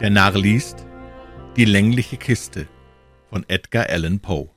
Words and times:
Der 0.00 0.10
Narr 0.10 0.38
liest 0.38 0.86
Die 1.56 1.64
längliche 1.64 2.18
Kiste 2.18 2.68
von 3.28 3.44
Edgar 3.48 3.88
Allan 3.88 4.20
Poe. 4.20 4.48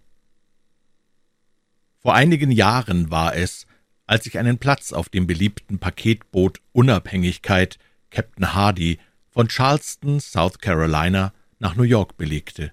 Vor 1.97 2.13
einigen 2.13 2.51
Jahren 2.51 3.09
war 3.09 3.35
es, 3.35 3.65
als 4.05 4.27
ich 4.27 4.37
einen 4.37 4.59
Platz 4.59 4.93
auf 4.93 5.09
dem 5.09 5.25
beliebten 5.25 5.79
Paketboot 5.79 6.61
Unabhängigkeit 6.73 7.79
Captain 8.11 8.53
Hardy 8.53 8.99
von 9.31 9.47
Charleston, 9.47 10.19
South 10.19 10.59
Carolina, 10.59 11.33
nach 11.57 11.75
New 11.75 11.83
York 11.83 12.17
belegte. 12.17 12.71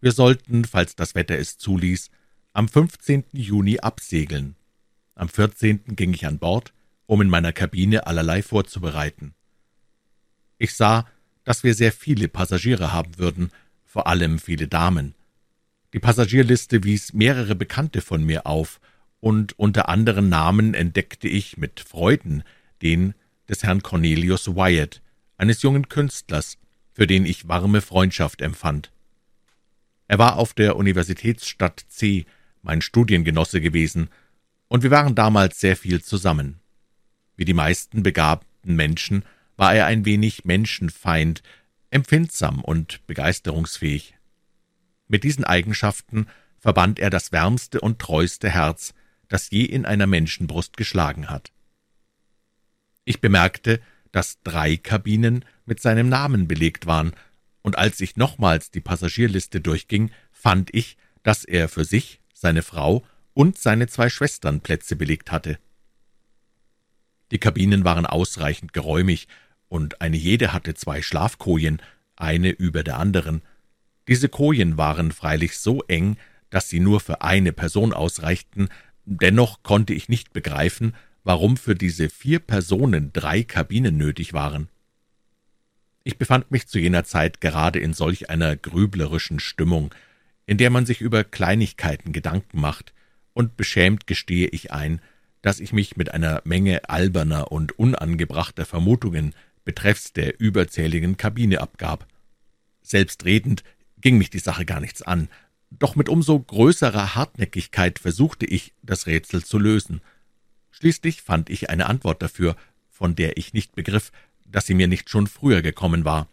Wir 0.00 0.12
sollten, 0.12 0.64
falls 0.64 0.96
das 0.96 1.14
Wetter 1.14 1.38
es 1.38 1.58
zuließ, 1.58 2.10
am 2.54 2.68
15. 2.68 3.24
Juni 3.32 3.80
absegeln. 3.80 4.56
Am 5.14 5.28
14. 5.28 5.94
ging 5.94 6.14
ich 6.14 6.24
an 6.24 6.38
Bord, 6.38 6.72
um 7.04 7.20
in 7.20 7.28
meiner 7.28 7.52
Kabine 7.52 8.06
allerlei 8.06 8.42
vorzubereiten. 8.42 9.34
Ich 10.56 10.74
sah, 10.74 11.06
dass 11.44 11.64
wir 11.64 11.74
sehr 11.74 11.92
viele 11.92 12.28
Passagiere 12.28 12.92
haben 12.92 13.18
würden, 13.18 13.50
vor 13.84 14.06
allem 14.06 14.38
viele 14.38 14.68
Damen. 14.68 15.14
Die 15.92 15.98
Passagierliste 15.98 16.84
wies 16.84 17.12
mehrere 17.12 17.54
Bekannte 17.54 18.00
von 18.00 18.24
mir 18.24 18.46
auf, 18.46 18.80
und 19.20 19.56
unter 19.58 19.88
anderen 19.88 20.28
Namen 20.28 20.74
entdeckte 20.74 21.28
ich 21.28 21.56
mit 21.56 21.78
Freuden 21.80 22.42
den 22.82 23.14
des 23.48 23.62
Herrn 23.62 23.82
Cornelius 23.82 24.56
Wyatt, 24.56 25.00
eines 25.36 25.62
jungen 25.62 25.88
Künstlers, 25.88 26.58
für 26.92 27.06
den 27.06 27.24
ich 27.24 27.48
warme 27.48 27.80
Freundschaft 27.80 28.40
empfand. 28.40 28.90
Er 30.08 30.18
war 30.18 30.36
auf 30.36 30.54
der 30.54 30.76
Universitätsstadt 30.76 31.84
C 31.88 32.26
mein 32.62 32.82
Studiengenosse 32.82 33.60
gewesen, 33.60 34.08
und 34.68 34.82
wir 34.82 34.90
waren 34.90 35.14
damals 35.14 35.60
sehr 35.60 35.76
viel 35.76 36.02
zusammen. 36.02 36.58
Wie 37.36 37.44
die 37.44 37.54
meisten 37.54 38.02
begabten 38.02 38.74
Menschen 38.74 39.24
war 39.62 39.76
er 39.76 39.86
ein 39.86 40.04
wenig 40.04 40.44
Menschenfeind, 40.44 41.40
empfindsam 41.90 42.64
und 42.64 43.06
begeisterungsfähig. 43.06 44.16
Mit 45.06 45.22
diesen 45.22 45.44
Eigenschaften 45.44 46.26
verband 46.58 46.98
er 46.98 47.10
das 47.10 47.30
wärmste 47.30 47.80
und 47.80 48.00
treueste 48.00 48.50
Herz, 48.50 48.92
das 49.28 49.50
je 49.50 49.62
in 49.62 49.86
einer 49.86 50.08
Menschenbrust 50.08 50.76
geschlagen 50.76 51.30
hat. 51.30 51.52
Ich 53.04 53.20
bemerkte, 53.20 53.80
dass 54.10 54.42
drei 54.42 54.76
Kabinen 54.76 55.44
mit 55.64 55.80
seinem 55.80 56.08
Namen 56.08 56.48
belegt 56.48 56.86
waren, 56.86 57.12
und 57.60 57.78
als 57.78 58.00
ich 58.00 58.16
nochmals 58.16 58.72
die 58.72 58.80
Passagierliste 58.80 59.60
durchging, 59.60 60.10
fand 60.32 60.74
ich, 60.74 60.96
dass 61.22 61.44
er 61.44 61.68
für 61.68 61.84
sich, 61.84 62.20
seine 62.34 62.62
Frau 62.62 63.04
und 63.32 63.58
seine 63.58 63.86
zwei 63.86 64.08
Schwestern 64.08 64.60
Plätze 64.60 64.96
belegt 64.96 65.30
hatte. 65.30 65.60
Die 67.30 67.38
Kabinen 67.38 67.84
waren 67.84 68.06
ausreichend 68.06 68.72
geräumig, 68.72 69.28
und 69.72 70.02
eine 70.02 70.18
jede 70.18 70.52
hatte 70.52 70.74
zwei 70.74 71.00
Schlafkojen, 71.00 71.80
eine 72.14 72.50
über 72.50 72.84
der 72.84 72.98
anderen. 72.98 73.40
Diese 74.06 74.28
Kojen 74.28 74.76
waren 74.76 75.12
freilich 75.12 75.56
so 75.56 75.82
eng, 75.88 76.18
dass 76.50 76.68
sie 76.68 76.78
nur 76.78 77.00
für 77.00 77.22
eine 77.22 77.54
Person 77.54 77.94
ausreichten, 77.94 78.68
dennoch 79.06 79.62
konnte 79.62 79.94
ich 79.94 80.10
nicht 80.10 80.34
begreifen, 80.34 80.94
warum 81.24 81.56
für 81.56 81.74
diese 81.74 82.10
vier 82.10 82.38
Personen 82.38 83.14
drei 83.14 83.44
Kabinen 83.44 83.96
nötig 83.96 84.34
waren. 84.34 84.68
Ich 86.04 86.18
befand 86.18 86.50
mich 86.50 86.66
zu 86.66 86.78
jener 86.78 87.04
Zeit 87.04 87.40
gerade 87.40 87.78
in 87.78 87.94
solch 87.94 88.28
einer 88.28 88.56
grüblerischen 88.56 89.40
Stimmung, 89.40 89.94
in 90.44 90.58
der 90.58 90.68
man 90.68 90.84
sich 90.84 91.00
über 91.00 91.24
Kleinigkeiten 91.24 92.12
Gedanken 92.12 92.60
macht, 92.60 92.92
und 93.32 93.56
beschämt 93.56 94.06
gestehe 94.06 94.48
ich 94.48 94.70
ein, 94.70 95.00
dass 95.40 95.60
ich 95.60 95.72
mich 95.72 95.96
mit 95.96 96.12
einer 96.12 96.42
Menge 96.44 96.90
alberner 96.90 97.50
und 97.50 97.78
unangebrachter 97.78 98.66
Vermutungen 98.66 99.34
betreffs 99.64 100.12
der 100.12 100.40
überzähligen 100.40 101.16
Kabine 101.16 101.60
abgab. 101.60 102.06
Selbstredend 102.82 103.64
ging 104.00 104.18
mich 104.18 104.30
die 104.30 104.38
Sache 104.38 104.64
gar 104.64 104.80
nichts 104.80 105.02
an, 105.02 105.28
doch 105.70 105.96
mit 105.96 106.08
umso 106.08 106.38
größerer 106.38 107.14
Hartnäckigkeit 107.14 107.98
versuchte 107.98 108.46
ich, 108.46 108.74
das 108.82 109.06
Rätsel 109.06 109.44
zu 109.44 109.58
lösen. 109.58 110.00
Schließlich 110.70 111.22
fand 111.22 111.48
ich 111.50 111.70
eine 111.70 111.86
Antwort 111.86 112.22
dafür, 112.22 112.56
von 112.90 113.14
der 113.14 113.36
ich 113.36 113.54
nicht 113.54 113.74
begriff, 113.74 114.12
dass 114.44 114.66
sie 114.66 114.74
mir 114.74 114.88
nicht 114.88 115.08
schon 115.08 115.26
früher 115.26 115.62
gekommen 115.62 116.04
war. 116.04 116.28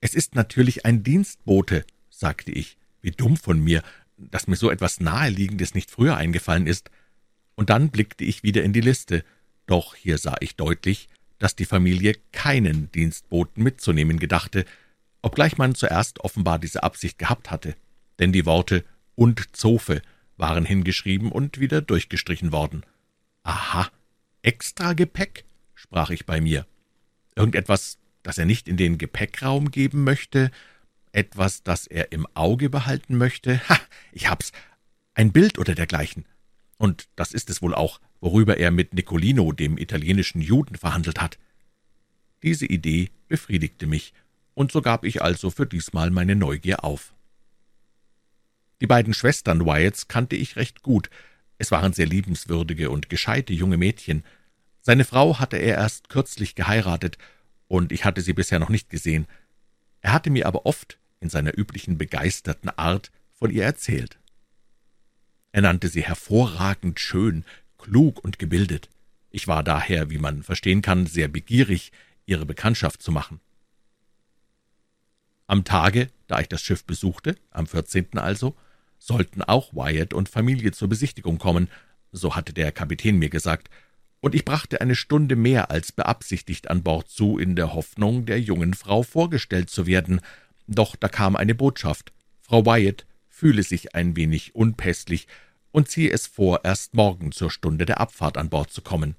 Es 0.00 0.14
ist 0.14 0.34
natürlich 0.34 0.84
ein 0.84 1.02
Dienstbote, 1.02 1.84
sagte 2.10 2.52
ich. 2.52 2.76
Wie 3.00 3.12
dumm 3.12 3.36
von 3.36 3.62
mir, 3.62 3.82
dass 4.16 4.48
mir 4.48 4.56
so 4.56 4.70
etwas 4.70 5.00
Naheliegendes 5.00 5.74
nicht 5.74 5.90
früher 5.90 6.16
eingefallen 6.16 6.66
ist 6.66 6.90
und 7.54 7.70
dann 7.70 7.90
blickte 7.90 8.24
ich 8.24 8.42
wieder 8.42 8.62
in 8.62 8.72
die 8.72 8.80
Liste, 8.80 9.24
doch 9.66 9.94
hier 9.94 10.18
sah 10.18 10.36
ich 10.40 10.56
deutlich, 10.56 11.08
dass 11.38 11.56
die 11.56 11.64
Familie 11.64 12.14
keinen 12.32 12.90
Dienstboten 12.92 13.62
mitzunehmen 13.62 14.18
gedachte, 14.18 14.64
obgleich 15.22 15.58
man 15.58 15.74
zuerst 15.74 16.20
offenbar 16.20 16.58
diese 16.58 16.82
Absicht 16.82 17.18
gehabt 17.18 17.50
hatte, 17.50 17.76
denn 18.18 18.32
die 18.32 18.46
Worte 18.46 18.84
»und 19.14 19.56
Zofe« 19.56 20.02
waren 20.36 20.64
hingeschrieben 20.64 21.32
und 21.32 21.58
wieder 21.58 21.80
durchgestrichen 21.80 22.52
worden. 22.52 22.84
»Aha, 23.42 23.88
extra 24.42 24.92
Gepäck«, 24.92 25.44
sprach 25.74 26.10
ich 26.10 26.26
bei 26.26 26.40
mir. 26.40 26.66
»Irgendetwas, 27.34 27.98
das 28.22 28.38
er 28.38 28.46
nicht 28.46 28.68
in 28.68 28.76
den 28.76 28.98
Gepäckraum 28.98 29.70
geben 29.70 30.04
möchte, 30.04 30.50
etwas, 31.12 31.62
das 31.62 31.86
er 31.86 32.12
im 32.12 32.26
Auge 32.34 32.70
behalten 32.70 33.16
möchte? 33.16 33.60
Ha, 33.68 33.80
ich 34.12 34.28
hab's. 34.28 34.52
Ein 35.14 35.32
Bild 35.32 35.58
oder 35.58 35.74
dergleichen. 35.74 36.26
Und 36.76 37.08
das 37.16 37.32
ist 37.32 37.50
es 37.50 37.60
wohl 37.60 37.74
auch, 37.74 38.00
worüber 38.20 38.56
er 38.56 38.70
mit 38.70 38.94
Nicolino, 38.94 39.52
dem 39.52 39.78
italienischen 39.78 40.40
Juden, 40.40 40.76
verhandelt 40.76 41.20
hat. 41.20 41.38
Diese 42.42 42.66
Idee 42.66 43.10
befriedigte 43.28 43.86
mich, 43.86 44.12
und 44.54 44.72
so 44.72 44.82
gab 44.82 45.04
ich 45.04 45.22
also 45.22 45.50
für 45.50 45.66
diesmal 45.66 46.10
meine 46.10 46.34
Neugier 46.34 46.84
auf. 46.84 47.14
Die 48.80 48.86
beiden 48.86 49.14
Schwestern 49.14 49.64
Wyatts 49.64 50.08
kannte 50.08 50.36
ich 50.36 50.56
recht 50.56 50.82
gut. 50.82 51.10
Es 51.58 51.70
waren 51.70 51.92
sehr 51.92 52.06
liebenswürdige 52.06 52.90
und 52.90 53.08
gescheite 53.08 53.52
junge 53.52 53.76
Mädchen. 53.76 54.24
Seine 54.80 55.04
Frau 55.04 55.38
hatte 55.38 55.56
er 55.56 55.76
erst 55.76 56.08
kürzlich 56.08 56.54
geheiratet, 56.54 57.18
und 57.66 57.92
ich 57.92 58.04
hatte 58.04 58.22
sie 58.22 58.32
bisher 58.32 58.58
noch 58.58 58.70
nicht 58.70 58.88
gesehen. 58.88 59.26
Er 60.00 60.12
hatte 60.12 60.30
mir 60.30 60.46
aber 60.46 60.64
oft 60.64 60.98
in 61.20 61.28
seiner 61.28 61.56
üblichen 61.56 61.98
begeisterten 61.98 62.70
Art 62.70 63.10
von 63.34 63.50
ihr 63.50 63.64
erzählt. 63.64 64.18
Er 65.52 65.62
nannte 65.62 65.88
sie 65.88 66.02
hervorragend 66.02 67.00
schön, 67.00 67.44
klug 67.88 68.22
und 68.22 68.38
gebildet. 68.38 68.90
Ich 69.30 69.48
war 69.48 69.64
daher, 69.64 70.10
wie 70.10 70.18
man 70.18 70.42
verstehen 70.42 70.82
kann, 70.82 71.06
sehr 71.06 71.28
begierig, 71.28 71.90
ihre 72.26 72.44
Bekanntschaft 72.44 73.02
zu 73.02 73.10
machen. 73.10 73.40
Am 75.46 75.64
Tage, 75.64 76.08
da 76.26 76.40
ich 76.40 76.48
das 76.48 76.60
Schiff 76.60 76.84
besuchte, 76.84 77.36
am 77.50 77.66
14. 77.66 78.18
also, 78.18 78.54
sollten 78.98 79.42
auch 79.42 79.72
Wyatt 79.72 80.12
und 80.12 80.28
Familie 80.28 80.72
zur 80.72 80.88
Besichtigung 80.88 81.38
kommen, 81.38 81.70
so 82.12 82.36
hatte 82.36 82.52
der 82.52 82.72
Kapitän 82.72 83.18
mir 83.18 83.30
gesagt, 83.30 83.70
und 84.20 84.34
ich 84.34 84.44
brachte 84.44 84.82
eine 84.82 84.96
Stunde 84.96 85.36
mehr 85.36 85.70
als 85.70 85.92
beabsichtigt 85.92 86.68
an 86.68 86.82
Bord 86.82 87.08
zu, 87.08 87.38
in 87.38 87.56
der 87.56 87.72
Hoffnung, 87.72 88.26
der 88.26 88.40
jungen 88.40 88.74
Frau 88.74 89.02
vorgestellt 89.02 89.70
zu 89.70 89.86
werden. 89.86 90.20
Doch 90.66 90.96
da 90.96 91.08
kam 91.08 91.36
eine 91.36 91.54
Botschaft. 91.54 92.12
Frau 92.42 92.66
Wyatt 92.66 93.06
fühle 93.28 93.62
sich 93.62 93.94
ein 93.94 94.16
wenig 94.16 94.54
unpässlich 94.54 95.28
und 95.78 95.88
ziehe 95.88 96.10
es 96.10 96.26
vor, 96.26 96.64
erst 96.64 96.94
morgen 96.94 97.30
zur 97.30 97.52
Stunde 97.52 97.86
der 97.86 98.00
Abfahrt 98.00 98.36
an 98.36 98.50
Bord 98.50 98.72
zu 98.72 98.82
kommen. 98.82 99.14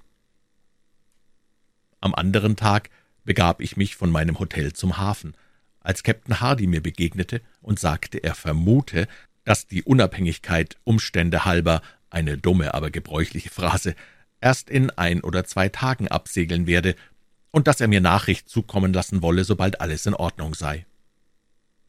Am 2.02 2.14
anderen 2.14 2.54
Tag 2.54 2.90
begab 3.24 3.62
ich 3.62 3.78
mich 3.78 3.96
von 3.96 4.10
meinem 4.10 4.38
Hotel 4.38 4.74
zum 4.74 4.98
Hafen, 4.98 5.34
als 5.80 6.02
Captain 6.02 6.38
Hardy 6.38 6.66
mir 6.66 6.82
begegnete 6.82 7.40
und 7.62 7.80
sagte, 7.80 8.18
er 8.18 8.34
vermute, 8.34 9.08
dass 9.44 9.68
die 9.68 9.82
Unabhängigkeit 9.82 10.76
Umstände 10.84 11.46
halber, 11.46 11.80
eine 12.10 12.36
dumme, 12.36 12.74
aber 12.74 12.90
gebräuchliche 12.90 13.48
Phrase, 13.48 13.94
erst 14.42 14.68
in 14.68 14.90
ein 14.90 15.22
oder 15.22 15.44
zwei 15.46 15.70
Tagen 15.70 16.08
absegeln 16.08 16.66
werde 16.66 16.94
und 17.52 17.68
dass 17.68 17.80
er 17.80 17.88
mir 17.88 18.02
Nachricht 18.02 18.50
zukommen 18.50 18.92
lassen 18.92 19.22
wolle, 19.22 19.44
sobald 19.44 19.80
alles 19.80 20.04
in 20.04 20.12
Ordnung 20.12 20.54
sei. 20.54 20.84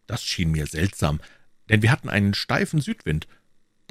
Das 0.08 0.24
schien 0.24 0.52
mir 0.52 0.66
seltsam, 0.66 1.20
denn 1.68 1.82
wir 1.82 1.92
hatten 1.92 2.08
einen 2.08 2.34
steifen 2.34 2.80
Südwind. 2.80 3.28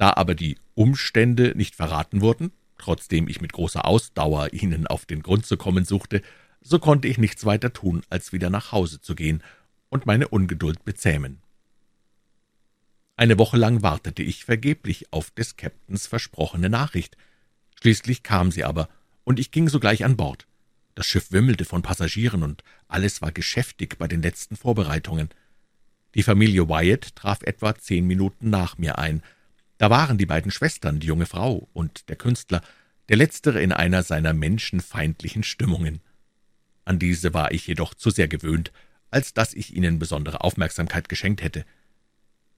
Da 0.01 0.13
aber 0.15 0.33
die 0.33 0.57
Umstände 0.73 1.53
nicht 1.55 1.75
verraten 1.75 2.21
wurden, 2.21 2.51
trotzdem 2.79 3.27
ich 3.27 3.39
mit 3.39 3.53
großer 3.53 3.85
Ausdauer 3.85 4.51
ihnen 4.51 4.87
auf 4.87 5.05
den 5.05 5.21
Grund 5.21 5.45
zu 5.45 5.57
kommen 5.57 5.85
suchte, 5.85 6.23
so 6.59 6.79
konnte 6.79 7.07
ich 7.07 7.19
nichts 7.19 7.45
weiter 7.45 7.71
tun, 7.71 8.01
als 8.09 8.33
wieder 8.33 8.49
nach 8.49 8.71
Hause 8.71 8.99
zu 8.99 9.13
gehen 9.13 9.43
und 9.89 10.07
meine 10.07 10.27
Ungeduld 10.27 10.83
bezähmen. 10.85 11.37
Eine 13.15 13.37
Woche 13.37 13.57
lang 13.57 13.83
wartete 13.83 14.23
ich 14.23 14.43
vergeblich 14.43 15.13
auf 15.13 15.29
des 15.29 15.55
Käptens 15.55 16.07
versprochene 16.07 16.71
Nachricht. 16.71 17.15
Schließlich 17.79 18.23
kam 18.23 18.49
sie 18.49 18.63
aber, 18.63 18.89
und 19.23 19.39
ich 19.39 19.51
ging 19.51 19.69
sogleich 19.69 20.03
an 20.03 20.17
Bord. 20.17 20.47
Das 20.95 21.05
Schiff 21.05 21.31
wimmelte 21.31 21.63
von 21.63 21.83
Passagieren, 21.83 22.41
und 22.41 22.63
alles 22.87 23.21
war 23.21 23.31
geschäftig 23.31 23.99
bei 23.99 24.07
den 24.07 24.23
letzten 24.23 24.55
Vorbereitungen. 24.55 25.29
Die 26.15 26.23
Familie 26.23 26.67
Wyatt 26.69 27.15
traf 27.15 27.43
etwa 27.43 27.75
zehn 27.75 28.07
Minuten 28.07 28.49
nach 28.49 28.79
mir 28.79 28.97
ein. 28.97 29.21
Da 29.81 29.89
waren 29.89 30.19
die 30.19 30.27
beiden 30.27 30.51
Schwestern, 30.51 30.99
die 30.99 31.07
junge 31.07 31.25
Frau 31.25 31.67
und 31.73 32.07
der 32.07 32.15
Künstler, 32.15 32.61
der 33.09 33.17
letztere 33.17 33.63
in 33.63 33.71
einer 33.71 34.03
seiner 34.03 34.31
menschenfeindlichen 34.31 35.41
Stimmungen. 35.41 36.01
An 36.85 36.99
diese 36.99 37.33
war 37.33 37.51
ich 37.51 37.65
jedoch 37.65 37.95
zu 37.95 38.11
sehr 38.11 38.27
gewöhnt, 38.27 38.71
als 39.09 39.33
dass 39.33 39.55
ich 39.55 39.75
ihnen 39.75 39.97
besondere 39.97 40.41
Aufmerksamkeit 40.41 41.09
geschenkt 41.09 41.41
hätte. 41.41 41.65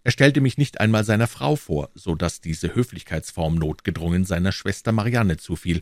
Er 0.04 0.12
stellte 0.12 0.42
mich 0.42 0.58
nicht 0.58 0.82
einmal 0.82 1.06
seiner 1.06 1.28
Frau 1.28 1.56
vor, 1.56 1.92
so 1.96 2.14
dass 2.14 2.42
diese 2.42 2.76
Höflichkeitsform 2.76 3.56
notgedrungen 3.56 4.26
seiner 4.26 4.52
Schwester 4.52 4.92
Marianne 4.92 5.38
zufiel, 5.38 5.80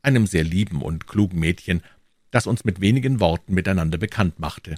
einem 0.00 0.28
sehr 0.28 0.44
lieben 0.44 0.80
und 0.80 1.08
klugen 1.08 1.40
Mädchen, 1.40 1.82
das 2.30 2.46
uns 2.46 2.62
mit 2.62 2.80
wenigen 2.80 3.18
Worten 3.18 3.52
miteinander 3.52 3.98
bekannt 3.98 4.38
machte. 4.38 4.76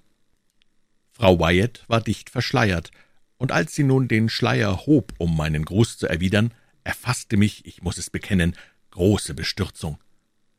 Frau 1.12 1.38
Wyatt 1.38 1.84
war 1.88 2.00
dicht 2.00 2.30
verschleiert, 2.30 2.90
und 3.38 3.52
als 3.52 3.74
sie 3.74 3.84
nun 3.84 4.08
den 4.08 4.28
Schleier 4.28 4.86
hob, 4.86 5.12
um 5.18 5.36
meinen 5.36 5.64
Gruß 5.64 5.98
zu 5.98 6.06
erwidern, 6.06 6.52
erfasste 6.84 7.36
mich, 7.36 7.66
ich 7.66 7.82
muss 7.82 7.98
es 7.98 8.10
bekennen, 8.10 8.56
große 8.90 9.34
Bestürzung. 9.34 9.98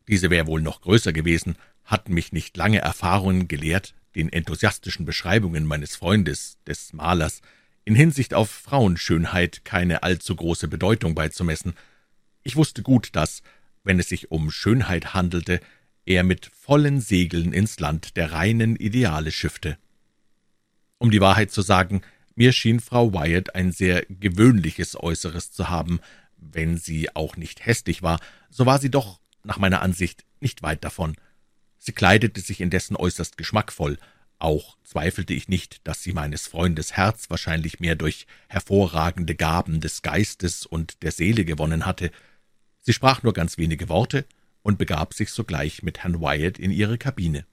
Diese 0.08 0.30
wäre 0.30 0.48
wohl 0.48 0.62
noch 0.62 0.82
größer 0.82 1.14
gewesen, 1.14 1.58
hatten 1.84 2.14
mich 2.14 2.32
nicht 2.32 2.56
lange 2.58 2.80
Erfahrungen 2.80 3.48
gelehrt, 3.48 3.94
den 4.16 4.32
enthusiastischen 4.32 5.06
Beschreibungen 5.06 5.66
meines 5.66 5.96
Freundes, 5.96 6.58
des 6.66 6.94
Malers, 6.94 7.42
in 7.86 7.96
Hinsicht 7.96 8.34
auf 8.34 8.50
Frauenschönheit 8.50 9.64
keine 9.64 10.04
allzu 10.04 10.36
große 10.36 10.68
Bedeutung 10.68 11.16
beizumessen. 11.16 11.74
Ich 12.44 12.56
wusste 12.56 12.84
gut, 12.84 13.10
dass, 13.16 13.44
wenn 13.84 14.00
es 14.00 14.10
sich 14.10 14.30
um 14.32 14.52
Schönheit 14.52 15.14
handelte, 15.14 15.62
er 16.06 16.24
mit 16.24 16.46
vollen 16.48 17.00
Segeln 17.00 17.54
ins 17.54 17.80
Land 17.80 18.18
der 18.18 18.32
reinen 18.32 18.76
Ideale 18.76 19.32
schiffte. 19.32 19.78
Um 20.98 21.12
die 21.12 21.22
Wahrheit 21.22 21.52
zu 21.52 21.62
sagen, 21.62 22.02
mir 22.38 22.54
schien 22.54 22.80
Frau 22.80 23.14
Wyatt 23.14 23.56
ein 23.56 23.72
sehr 23.72 24.06
gewöhnliches 24.10 24.96
Äußeres 24.96 25.52
zu 25.52 25.70
haben. 25.70 26.00
Wenn 26.38 26.78
sie 26.78 27.14
auch 27.16 27.36
nicht 27.36 27.66
hässlich 27.66 28.04
war, 28.04 28.20
so 28.50 28.68
war 28.68 28.78
sie 28.78 28.92
doch, 28.92 29.20
nach 29.44 29.58
meiner 29.58 29.82
Ansicht, 29.82 30.24
nicht 30.40 30.62
weit 30.62 30.84
davon. 30.84 31.16
Sie 31.80 31.94
kleidete 31.94 32.40
sich 32.40 32.62
indessen 32.62 32.96
äußerst 32.96 33.38
geschmackvoll, 33.38 33.98
auch 34.38 34.78
zweifelte 34.84 35.34
ich 35.34 35.48
nicht, 35.48 35.88
dass 35.88 36.04
sie 36.04 36.14
meines 36.14 36.46
Freundes 36.46 36.94
Herz 36.96 37.32
wahrscheinlich 37.32 37.80
mehr 37.80 37.96
durch 37.96 38.28
hervorragende 38.50 39.34
Gaben 39.34 39.82
des 39.82 40.04
Geistes 40.04 40.68
und 40.68 41.02
der 41.02 41.12
Seele 41.12 41.44
gewonnen 41.44 41.88
hatte. 41.88 42.12
Sie 42.82 42.94
sprach 42.94 43.24
nur 43.24 43.34
ganz 43.34 43.58
wenige 43.58 43.90
Worte 43.90 44.26
und 44.62 44.78
begab 44.78 45.16
sich 45.16 45.32
sogleich 45.32 45.82
mit 45.82 46.04
Herrn 46.04 46.22
Wyatt 46.22 46.60
in 46.60 46.70
ihre 46.70 47.00
Kabine. 47.00 47.46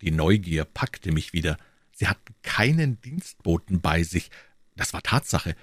Die 0.00 0.12
Neugier 0.12 0.64
packte 0.64 1.10
mich 1.10 1.32
wieder. 1.32 1.58
Sie 1.94 2.08
hatten 2.08 2.34
keinen 2.42 3.00
Dienstboten 3.00 3.80
bei 3.80 4.02
sich. 4.02 4.30
Das 4.76 4.92
war 4.92 5.02
Tatsache. 5.02 5.54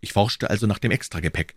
Ich 0.00 0.12
forschte 0.12 0.50
also 0.50 0.66
nach 0.66 0.78
dem 0.78 0.90
Extragepäck. 0.90 1.54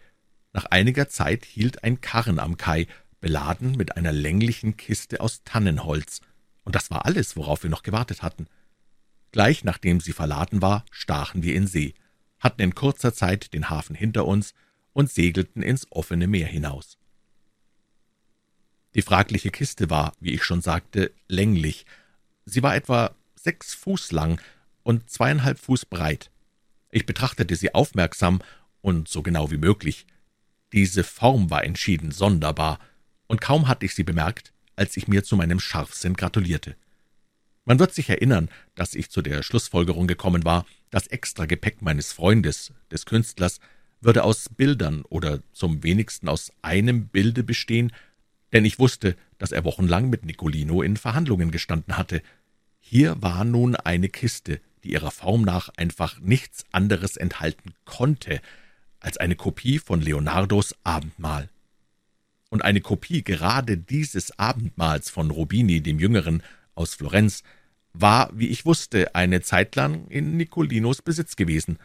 Nach 0.54 0.66
einiger 0.66 1.10
Zeit 1.10 1.46
hielt 1.46 1.84
ein 1.84 2.02
Karren 2.02 2.40
am 2.40 2.58
Kai, 2.58 2.88
beladen 3.22 3.74
mit 3.74 3.98
einer 3.98 4.12
länglichen 4.12 4.78
Kiste 4.78 5.22
aus 5.22 5.44
Tannenholz 5.44 6.22
und 6.70 6.76
das 6.76 6.92
war 6.92 7.06
alles, 7.06 7.36
worauf 7.36 7.64
wir 7.64 7.70
noch 7.72 7.82
gewartet 7.82 8.22
hatten. 8.22 8.46
Gleich 9.32 9.64
nachdem 9.64 10.00
sie 10.00 10.14
verladen 10.14 10.62
war, 10.62 10.86
stachen 10.92 11.42
wir 11.42 11.56
in 11.56 11.66
See, 11.66 11.96
hatten 12.40 12.62
in 12.62 12.76
kurzer 12.76 13.12
Zeit 13.12 13.54
den 13.56 13.72
Hafen 13.72 13.96
hinter 13.96 14.26
uns 14.26 14.54
und 14.94 15.10
segelten 15.10 15.64
ins 15.64 15.92
offene 15.92 16.28
Meer 16.28 16.46
hinaus. 16.46 17.00
Die 18.94 19.02
fragliche 19.02 19.50
Kiste 19.50 19.90
war, 19.90 20.14
wie 20.20 20.34
ich 20.34 20.44
schon 20.44 20.62
sagte, 20.62 21.12
länglich. 21.28 21.88
Sie 22.46 22.62
war 22.62 22.76
etwa 22.76 23.16
sechs 23.44 23.74
Fuß 23.74 24.12
lang 24.12 24.42
und 24.84 25.10
zweieinhalb 25.10 25.60
Fuß 25.60 25.86
breit. 25.86 26.32
Ich 26.92 27.06
betrachtete 27.06 27.56
sie 27.56 27.74
aufmerksam 27.74 28.42
und 28.82 29.08
so 29.08 29.22
genau 29.22 29.52
wie 29.52 29.58
möglich. 29.58 30.06
Diese 30.74 31.04
Form 31.04 31.50
war 31.50 31.64
entschieden 31.64 32.12
sonderbar, 32.12 32.80
und 33.28 33.42
kaum 33.42 33.68
hatte 33.68 33.86
ich 33.86 33.94
sie 33.94 34.04
bemerkt, 34.04 34.54
als 34.76 34.98
ich 34.98 35.08
mir 35.08 35.24
zu 35.24 35.36
meinem 35.36 35.60
Scharfsinn 35.60 36.16
gratulierte. 36.16 36.76
Man 37.66 37.78
wird 37.78 37.94
sich 37.94 38.10
erinnern, 38.10 38.50
dass 38.74 38.96
ich 38.96 39.12
zu 39.12 39.22
der 39.22 39.44
Schlussfolgerung 39.44 40.08
gekommen 40.08 40.46
war, 40.46 40.66
das 40.90 41.06
Extragepäck 41.06 41.84
meines 41.84 42.12
Freundes, 42.12 42.74
des 42.92 43.06
Künstlers, 43.06 43.60
würde 44.02 44.24
aus 44.24 44.50
Bildern 44.50 45.04
oder 45.04 45.44
zum 45.54 45.84
wenigsten 45.84 46.28
aus 46.28 46.52
einem 46.64 47.10
Bilde 47.10 47.44
bestehen, 47.44 47.92
denn 48.54 48.66
ich 48.66 48.80
wusste, 48.80 49.16
dass 49.38 49.52
er 49.52 49.66
wochenlang 49.66 50.10
mit 50.10 50.26
Nicolino 50.26 50.82
in 50.82 50.98
Verhandlungen 50.98 51.52
gestanden 51.52 51.98
hatte. 51.98 52.24
Hier 52.92 53.22
war 53.22 53.46
nun 53.46 53.76
eine 53.76 54.10
Kiste, 54.10 54.62
die 54.84 54.94
ihrer 54.94 55.12
Form 55.12 55.44
nach 55.44 55.70
einfach 55.78 56.20
nichts 56.22 56.66
anderes 56.72 57.18
enthalten 57.18 57.76
konnte 57.86 58.42
als 59.00 59.18
eine 59.18 59.36
Kopie 59.36 59.78
von 59.78 60.02
Leonardos 60.02 60.74
Abendmahl 60.84 61.50
und 62.50 62.64
eine 62.64 62.82
Kopie 62.82 63.24
gerade 63.24 63.78
dieses 63.78 64.40
Abendmahls 64.40 65.12
von 65.12 65.30
Rubini 65.30 65.82
dem 65.82 66.00
Jüngeren 66.00 66.42
aus 66.74 66.96
Florenz 66.96 67.44
war, 67.94 68.32
wie 68.34 68.48
ich 68.48 68.66
wusste, 68.66 69.14
eine 69.14 69.42
Zeit 69.42 69.76
lang 69.76 70.08
in 70.08 70.36
Nicolinos 70.38 71.04
Besitz 71.04 71.36
gewesen. 71.36 71.78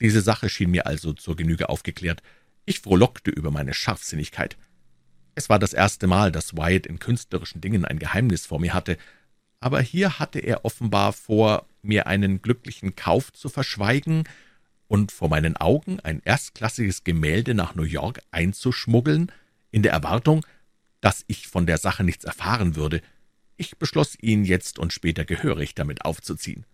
Diese 0.00 0.22
Sache 0.22 0.48
schien 0.48 0.70
mir 0.70 0.86
also 0.86 1.12
zur 1.12 1.36
Genüge 1.36 1.68
aufgeklärt. 1.68 2.22
Ich 2.64 2.80
frohlockte 2.80 3.30
über 3.30 3.50
meine 3.50 3.74
Scharfsinnigkeit. 3.74 4.56
Es 5.34 5.50
war 5.50 5.58
das 5.58 5.74
erste 5.74 6.06
Mal, 6.06 6.32
dass 6.32 6.56
Wyatt 6.56 6.86
in 6.86 6.98
künstlerischen 6.98 7.60
Dingen 7.60 7.84
ein 7.84 7.98
Geheimnis 7.98 8.46
vor 8.46 8.58
mir 8.58 8.72
hatte, 8.72 8.96
aber 9.60 9.80
hier 9.80 10.18
hatte 10.18 10.38
er 10.38 10.64
offenbar 10.64 11.12
vor, 11.12 11.66
mir 11.82 12.06
einen 12.06 12.42
glücklichen 12.42 12.96
Kauf 12.96 13.32
zu 13.32 13.48
verschweigen 13.48 14.24
und 14.88 15.12
vor 15.12 15.28
meinen 15.28 15.56
Augen 15.56 16.00
ein 16.00 16.22
erstklassiges 16.24 17.04
Gemälde 17.04 17.54
nach 17.54 17.74
New 17.74 17.82
York 17.82 18.20
einzuschmuggeln, 18.30 19.32
in 19.70 19.82
der 19.82 19.92
Erwartung, 19.92 20.44
dass 21.00 21.24
ich 21.28 21.46
von 21.46 21.66
der 21.66 21.78
Sache 21.78 22.04
nichts 22.04 22.24
erfahren 22.24 22.74
würde. 22.74 23.02
Ich 23.56 23.76
beschloss, 23.76 24.16
ihn 24.20 24.44
jetzt 24.44 24.78
und 24.78 24.92
später 24.92 25.24
gehörig 25.24 25.74
damit 25.74 26.04
aufzuziehen. 26.04 26.64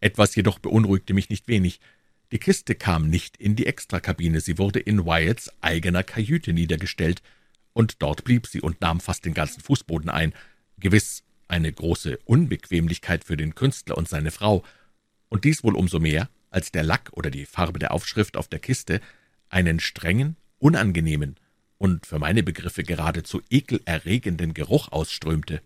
Etwas 0.00 0.34
jedoch 0.34 0.58
beunruhigte 0.58 1.14
mich 1.14 1.30
nicht 1.30 1.48
wenig. 1.48 1.80
Die 2.30 2.38
Kiste 2.38 2.74
kam 2.74 3.08
nicht 3.08 3.36
in 3.36 3.56
die 3.56 3.66
Extrakabine, 3.66 4.40
sie 4.40 4.58
wurde 4.58 4.78
in 4.78 5.04
Wyatts 5.06 5.50
eigener 5.60 6.02
Kajüte 6.02 6.52
niedergestellt, 6.52 7.22
und 7.72 8.02
dort 8.02 8.22
blieb 8.22 8.46
sie 8.46 8.60
und 8.60 8.80
nahm 8.80 9.00
fast 9.00 9.24
den 9.24 9.34
ganzen 9.34 9.60
Fußboden 9.60 10.08
ein. 10.08 10.32
Gewiss 10.84 11.24
eine 11.48 11.72
große 11.72 12.18
Unbequemlichkeit 12.26 13.24
für 13.24 13.38
den 13.38 13.54
Künstler 13.54 13.96
und 13.96 14.06
seine 14.06 14.30
Frau, 14.30 14.62
und 15.30 15.44
dies 15.44 15.64
wohl 15.64 15.74
umso 15.74 15.98
mehr, 15.98 16.28
als 16.50 16.72
der 16.72 16.82
Lack 16.82 17.10
oder 17.14 17.30
die 17.30 17.46
Farbe 17.46 17.78
der 17.78 17.90
Aufschrift 17.90 18.36
auf 18.36 18.48
der 18.48 18.58
Kiste 18.58 19.00
einen 19.48 19.80
strengen, 19.80 20.36
unangenehmen 20.58 21.36
und 21.78 22.04
für 22.04 22.18
meine 22.18 22.42
Begriffe 22.42 22.82
geradezu 22.82 23.40
ekelerregenden 23.48 24.52
Geruch 24.52 24.92
ausströmte. 24.92 25.62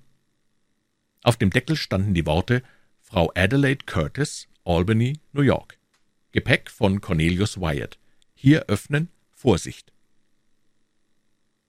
Auf 1.24 1.36
dem 1.36 1.50
Deckel 1.50 1.74
standen 1.74 2.14
die 2.14 2.24
Worte 2.24 2.62
Frau 3.00 3.32
Adelaide 3.34 3.84
Curtis, 3.86 4.46
Albany, 4.64 5.18
New 5.32 5.42
York. 5.42 5.78
Gepäck 6.30 6.70
von 6.70 7.00
Cornelius 7.00 7.60
Wyatt. 7.60 7.98
Hier 8.34 8.66
öffnen, 8.66 9.08
Vorsicht. 9.32 9.92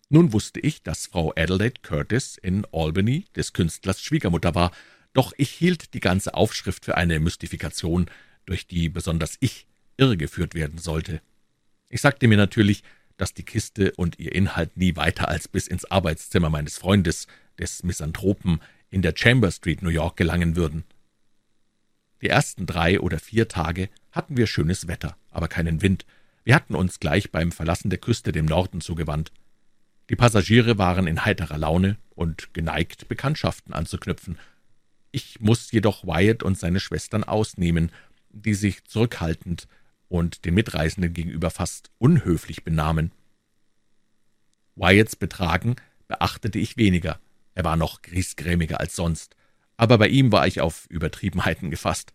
Nun 0.10 0.34
wusste 0.34 0.60
ich, 0.60 0.82
dass 0.82 1.06
Frau 1.06 1.32
Adelaide 1.36 1.82
Curtis 1.84 2.38
in 2.38 2.66
Albany 2.72 3.26
des 3.36 3.54
Künstlers 3.54 4.02
Schwiegermutter 4.02 4.56
war, 4.56 4.72
doch 5.14 5.34
ich 5.38 5.52
hielt 5.52 5.94
die 5.94 6.00
ganze 6.00 6.34
Aufschrift 6.34 6.86
für 6.86 6.98
eine 6.98 7.20
Mystifikation, 7.20 8.10
durch 8.46 8.66
die 8.66 8.90
besonders 8.90 9.38
ich 9.40 9.68
irregeführt 9.98 10.56
werden 10.56 10.80
sollte. 10.80 11.22
Ich 11.90 12.02
sagte 12.02 12.28
mir 12.28 12.38
natürlich, 12.38 12.84
dass 13.18 13.34
die 13.34 13.44
Kiste 13.44 13.94
und 13.98 14.18
ihr 14.18 14.34
Inhalt 14.34 14.78
nie 14.78 14.96
weiter 14.96 15.28
als 15.28 15.48
bis 15.48 15.68
ins 15.68 15.86
Arbeitszimmer 15.86 16.50
meines 16.50 16.78
Freundes, 16.78 17.28
des 17.60 17.84
Misanthropen, 17.84 18.62
in 18.90 19.02
der 19.02 19.14
Chamber 19.16 19.52
Street, 19.52 19.84
New 19.84 19.90
York, 19.90 20.18
gelangen 20.18 20.56
würden. 20.56 20.86
Die 22.22 22.30
ersten 22.30 22.66
drei 22.66 23.00
oder 23.00 23.20
vier 23.20 23.48
Tage 23.48 23.90
hatten 24.12 24.38
wir 24.38 24.48
schönes 24.48 24.88
Wetter, 24.88 25.18
aber 25.30 25.48
keinen 25.48 25.82
Wind. 25.82 26.06
Wir 26.44 26.56
hatten 26.56 26.74
uns 26.74 27.00
gleich 27.00 27.32
beim 27.32 27.52
Verlassen 27.52 27.90
der 27.90 28.00
Küste 28.00 28.32
dem 28.32 28.46
Norden 28.46 28.82
zugewandt. 28.82 29.32
Die 30.10 30.16
Passagiere 30.16 30.80
waren 30.80 31.06
in 31.06 31.24
heiterer 31.24 31.60
Laune 31.60 31.98
und 32.16 32.52
geneigt, 32.54 33.08
Bekanntschaften 33.08 33.74
anzuknüpfen. 33.74 34.40
Ich 35.12 35.40
muss 35.40 35.72
jedoch 35.72 36.04
Wyatt 36.04 36.42
und 36.42 36.58
seine 36.58 36.80
Schwestern 36.80 37.24
ausnehmen, 37.24 37.92
die 38.32 38.56
sich 38.56 38.84
zurückhaltend 38.86 39.68
und 40.08 40.46
den 40.46 40.56
Mitreisenden 40.56 41.14
gegenüber 41.14 41.52
fast 41.52 41.92
unhöflich 42.00 42.64
benahmen. 42.64 43.12
Wyatts 44.76 45.16
Betragen 45.16 45.76
beachtete 46.08 46.58
ich 46.58 46.76
weniger, 46.76 47.20
er 47.54 47.64
war 47.64 47.76
noch 47.76 48.02
griesgrämiger 48.02 48.80
als 48.80 48.96
sonst, 48.96 49.36
aber 49.78 50.00
bei 50.00 50.08
ihm 50.08 50.32
war 50.32 50.48
ich 50.48 50.60
auf 50.60 50.88
Übertriebenheiten 50.90 51.70
gefasst. 51.70 52.14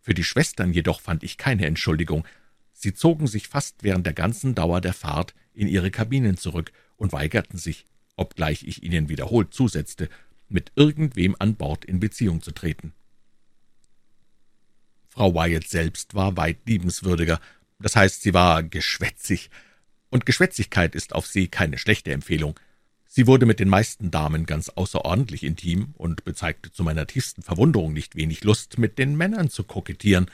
Für 0.00 0.14
die 0.14 0.24
Schwestern 0.24 0.72
jedoch 0.72 1.00
fand 1.00 1.22
ich 1.22 1.36
keine 1.36 1.66
Entschuldigung. 1.66 2.26
Sie 2.72 2.94
zogen 2.94 3.26
sich 3.26 3.48
fast 3.48 3.82
während 3.82 4.06
der 4.06 4.14
ganzen 4.14 4.54
Dauer 4.54 4.80
der 4.80 4.94
Fahrt 4.94 5.34
in 5.52 5.68
ihre 5.68 5.90
Kabinen 5.90 6.38
zurück 6.38 6.72
und 6.96 7.12
weigerten 7.12 7.58
sich, 7.58 7.86
obgleich 8.16 8.64
ich 8.64 8.82
ihnen 8.82 9.08
wiederholt 9.08 9.52
zusetzte, 9.52 10.08
mit 10.48 10.72
irgendwem 10.76 11.36
an 11.38 11.54
Bord 11.54 11.84
in 11.84 12.00
Beziehung 12.00 12.42
zu 12.42 12.52
treten. 12.52 12.92
Frau 15.08 15.34
Wyatt 15.34 15.66
selbst 15.66 16.14
war 16.14 16.36
weit 16.36 16.58
liebenswürdiger, 16.66 17.40
das 17.78 17.96
heißt, 17.96 18.22
sie 18.22 18.34
war 18.34 18.62
geschwätzig, 18.62 19.50
und 20.10 20.24
Geschwätzigkeit 20.26 20.94
ist 20.94 21.14
auf 21.14 21.26
See 21.26 21.48
keine 21.48 21.78
schlechte 21.78 22.12
Empfehlung. 22.12 22.58
Sie 23.06 23.26
wurde 23.26 23.46
mit 23.46 23.60
den 23.60 23.68
meisten 23.68 24.10
Damen 24.10 24.46
ganz 24.46 24.68
außerordentlich 24.68 25.42
intim 25.42 25.94
und 25.94 26.24
bezeigte 26.24 26.70
zu 26.70 26.84
meiner 26.84 27.06
tiefsten 27.06 27.42
Verwunderung 27.42 27.92
nicht 27.92 28.14
wenig 28.14 28.44
Lust, 28.44 28.78
mit 28.78 28.98
den 28.98 29.16
Männern 29.16 29.50
zu 29.50 29.64
kokettieren. 29.64 30.30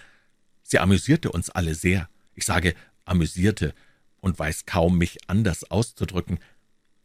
Sie 0.62 0.78
amüsierte 0.78 1.30
uns 1.30 1.50
alle 1.50 1.74
sehr. 1.74 2.08
Ich 2.34 2.44
sage 2.44 2.74
amüsierte 3.04 3.74
und 4.20 4.38
weiß 4.38 4.66
kaum, 4.66 4.98
mich 4.98 5.18
anders 5.28 5.70
auszudrücken. 5.70 6.38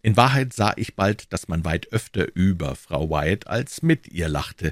In 0.07 0.15
Wahrheit 0.15 0.53
sah 0.53 0.71
ich 0.77 0.95
bald, 0.95 1.33
dass 1.33 1.49
man 1.49 1.65
weit 1.65 1.91
öfter 1.91 2.33
über 2.33 2.77
Frau 2.77 3.09
Wyatt 3.09 3.47
als 3.47 3.81
mit 3.81 4.07
ihr 4.07 4.29
lachte. 4.29 4.71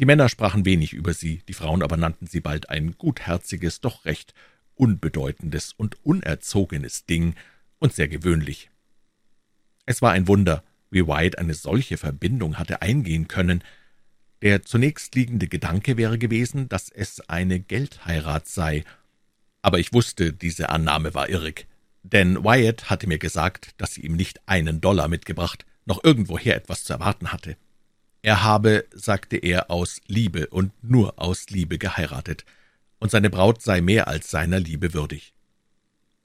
Die 0.00 0.04
Männer 0.04 0.28
sprachen 0.28 0.64
wenig 0.64 0.94
über 0.94 1.14
sie, 1.14 1.44
die 1.46 1.52
Frauen 1.52 1.80
aber 1.80 1.96
nannten 1.96 2.26
sie 2.26 2.40
bald 2.40 2.70
ein 2.70 2.98
gutherziges, 2.98 3.80
doch 3.80 4.04
recht 4.04 4.34
unbedeutendes 4.74 5.74
und 5.74 6.04
unerzogenes 6.04 7.06
Ding 7.06 7.36
und 7.78 7.94
sehr 7.94 8.08
gewöhnlich. 8.08 8.68
Es 9.86 10.02
war 10.02 10.10
ein 10.10 10.26
Wunder, 10.26 10.64
wie 10.90 11.06
White 11.06 11.38
eine 11.38 11.54
solche 11.54 11.96
Verbindung 11.96 12.58
hatte 12.58 12.82
eingehen 12.82 13.28
können. 13.28 13.62
Der 14.42 14.64
zunächst 14.64 15.14
liegende 15.14 15.46
Gedanke 15.46 15.96
wäre 15.96 16.18
gewesen, 16.18 16.68
dass 16.68 16.88
es 16.88 17.20
eine 17.28 17.60
Geldheirat 17.60 18.48
sei. 18.48 18.82
Aber 19.62 19.78
ich 19.78 19.92
wusste, 19.92 20.32
diese 20.32 20.70
Annahme 20.70 21.14
war 21.14 21.28
irrig, 21.28 21.68
denn 22.04 22.44
Wyatt 22.44 22.90
hatte 22.90 23.06
mir 23.06 23.18
gesagt, 23.18 23.74
dass 23.78 23.94
sie 23.94 24.02
ihm 24.02 24.14
nicht 24.14 24.46
einen 24.46 24.80
Dollar 24.80 25.08
mitgebracht, 25.08 25.64
noch 25.86 26.04
irgendwoher 26.04 26.54
etwas 26.54 26.84
zu 26.84 26.92
erwarten 26.92 27.32
hatte. 27.32 27.56
Er 28.22 28.42
habe, 28.42 28.86
sagte 28.94 29.36
er, 29.36 29.70
aus 29.70 30.00
Liebe 30.06 30.46
und 30.48 30.72
nur 30.82 31.18
aus 31.18 31.48
Liebe 31.50 31.78
geheiratet, 31.78 32.44
und 32.98 33.10
seine 33.10 33.30
Braut 33.30 33.62
sei 33.62 33.80
mehr 33.80 34.06
als 34.06 34.30
seiner 34.30 34.60
Liebe 34.60 34.94
würdig. 34.94 35.34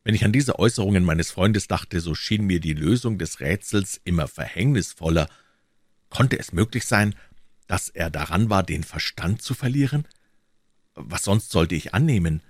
Wenn 0.03 0.15
ich 0.15 0.23
an 0.23 0.31
diese 0.31 0.59
Äußerungen 0.59 1.03
meines 1.03 1.31
Freundes 1.31 1.67
dachte, 1.67 1.99
so 2.01 2.15
schien 2.15 2.45
mir 2.45 2.59
die 2.59 2.73
Lösung 2.73 3.17
des 3.17 3.39
Rätsels 3.39 3.99
immer 4.03 4.27
verhängnisvoller. 4.27 5.29
Konnte 6.09 6.39
es 6.39 6.53
möglich 6.53 6.85
sein, 6.85 7.15
dass 7.67 7.89
er 7.89 8.09
daran 8.09 8.49
war, 8.49 8.63
den 8.63 8.83
Verstand 8.83 9.41
zu 9.41 9.53
verlieren? 9.53 10.07
Was 10.95 11.23
sonst 11.23 11.51
sollte 11.51 11.75
ich 11.75 11.93
annehmen? 11.93 12.41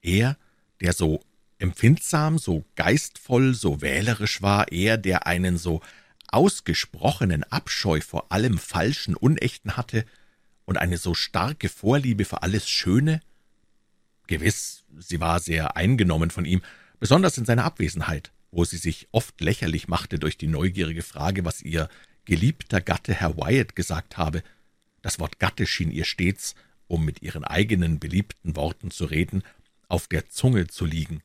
Er, 0.00 0.36
der 0.80 0.92
so 0.92 1.22
empfindsam, 1.58 2.38
so 2.38 2.64
geistvoll, 2.74 3.54
so 3.54 3.80
wählerisch 3.80 4.42
war, 4.42 4.70
er, 4.72 4.98
der 4.98 5.26
einen 5.26 5.58
so 5.58 5.80
ausgesprochenen 6.28 7.44
Abscheu 7.44 8.00
vor 8.00 8.30
allem 8.32 8.58
Falschen, 8.58 9.16
Unechten 9.16 9.76
hatte 9.76 10.04
und 10.64 10.76
eine 10.76 10.98
so 10.98 11.14
starke 11.14 11.68
Vorliebe 11.68 12.24
für 12.24 12.42
alles 12.42 12.68
Schöne? 12.68 13.20
Gewiss, 14.26 14.84
sie 14.98 15.20
war 15.20 15.40
sehr 15.40 15.76
eingenommen 15.76 16.30
von 16.30 16.44
ihm, 16.44 16.62
besonders 16.98 17.38
in 17.38 17.44
seiner 17.44 17.64
Abwesenheit, 17.64 18.32
wo 18.50 18.64
sie 18.64 18.76
sich 18.76 19.08
oft 19.12 19.40
lächerlich 19.40 19.88
machte 19.88 20.18
durch 20.18 20.36
die 20.36 20.48
neugierige 20.48 21.02
Frage, 21.02 21.44
was 21.44 21.62
ihr 21.62 21.88
geliebter 22.24 22.80
Gatte 22.80 23.14
Herr 23.14 23.36
Wyatt 23.36 23.76
gesagt 23.76 24.16
habe. 24.16 24.42
Das 25.02 25.20
Wort 25.20 25.38
Gatte 25.38 25.66
schien 25.66 25.92
ihr 25.92 26.04
stets, 26.04 26.54
um 26.88 27.04
mit 27.04 27.22
ihren 27.22 27.44
eigenen 27.44 27.98
beliebten 27.98 28.56
Worten 28.56 28.90
zu 28.90 29.04
reden, 29.04 29.42
auf 29.88 30.08
der 30.08 30.28
Zunge 30.28 30.66
zu 30.66 30.84
liegen. 30.84 31.22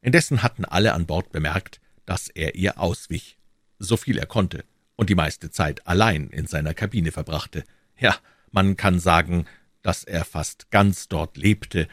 Indessen 0.00 0.42
hatten 0.42 0.64
alle 0.64 0.94
an 0.94 1.06
Bord 1.06 1.32
bemerkt, 1.32 1.80
dass 2.06 2.28
er 2.28 2.54
ihr 2.54 2.80
auswich, 2.80 3.38
so 3.78 3.96
viel 3.96 4.18
er 4.18 4.26
konnte, 4.26 4.64
und 4.96 5.10
die 5.10 5.14
meiste 5.14 5.50
Zeit 5.50 5.86
allein 5.86 6.28
in 6.28 6.46
seiner 6.46 6.74
Kabine 6.74 7.12
verbrachte. 7.12 7.64
Ja, 7.98 8.16
man 8.50 8.76
kann 8.76 8.98
sagen, 8.98 9.46
dass 9.82 10.04
er 10.04 10.24
fast 10.24 10.70
ganz 10.70 11.08
dort 11.08 11.36
lebte 11.36 11.88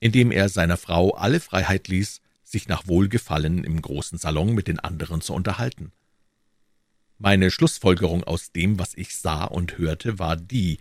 indem 0.00 0.30
er 0.30 0.48
seiner 0.48 0.76
Frau 0.76 1.10
alle 1.12 1.40
Freiheit 1.40 1.88
ließ, 1.88 2.20
sich 2.44 2.68
nach 2.68 2.86
Wohlgefallen 2.86 3.64
im 3.64 3.82
großen 3.82 4.18
Salon 4.18 4.54
mit 4.54 4.68
den 4.68 4.78
anderen 4.78 5.20
zu 5.20 5.34
unterhalten. 5.34 5.92
Meine 7.18 7.50
Schlussfolgerung 7.50 8.24
aus 8.24 8.52
dem, 8.52 8.78
was 8.78 8.94
ich 8.94 9.16
sah 9.16 9.44
und 9.44 9.76
hörte, 9.76 10.18
war 10.18 10.36
die, 10.36 10.78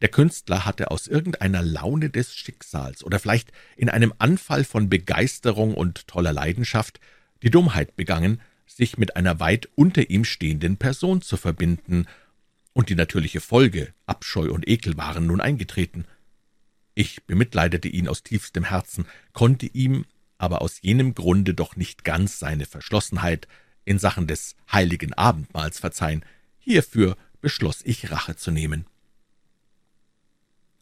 der 0.00 0.08
Künstler 0.08 0.64
hatte 0.64 0.90
aus 0.90 1.06
irgendeiner 1.06 1.62
Laune 1.62 2.10
des 2.10 2.34
Schicksals 2.34 3.04
oder 3.04 3.18
vielleicht 3.18 3.52
in 3.76 3.88
einem 3.88 4.14
Anfall 4.18 4.64
von 4.64 4.88
Begeisterung 4.88 5.74
und 5.74 6.06
toller 6.08 6.32
Leidenschaft 6.32 7.00
die 7.42 7.50
Dummheit 7.50 7.96
begangen, 7.96 8.40
sich 8.66 8.96
mit 8.96 9.16
einer 9.16 9.40
weit 9.40 9.68
unter 9.74 10.08
ihm 10.08 10.24
stehenden 10.24 10.76
Person 10.76 11.22
zu 11.22 11.36
verbinden, 11.36 12.06
und 12.72 12.88
die 12.88 12.94
natürliche 12.94 13.40
Folge, 13.40 13.92
Abscheu 14.06 14.50
und 14.52 14.68
Ekel 14.68 14.96
waren 14.96 15.26
nun 15.26 15.40
eingetreten. 15.40 16.04
Ich 16.94 17.24
bemitleidete 17.24 17.88
ihn 17.88 18.08
aus 18.08 18.22
tiefstem 18.22 18.64
Herzen, 18.64 19.06
konnte 19.32 19.66
ihm 19.66 20.04
aber 20.38 20.62
aus 20.62 20.80
jenem 20.80 21.14
Grunde 21.14 21.52
doch 21.52 21.76
nicht 21.76 22.04
ganz 22.04 22.38
seine 22.38 22.66
Verschlossenheit 22.66 23.48
in 23.84 23.98
Sachen 23.98 24.26
des 24.26 24.54
heiligen 24.70 25.12
Abendmahls 25.14 25.80
verzeihen. 25.80 26.24
Hierfür 26.58 27.16
beschloss 27.40 27.82
ich 27.84 28.10
Rache 28.10 28.36
zu 28.36 28.50
nehmen. 28.50 28.86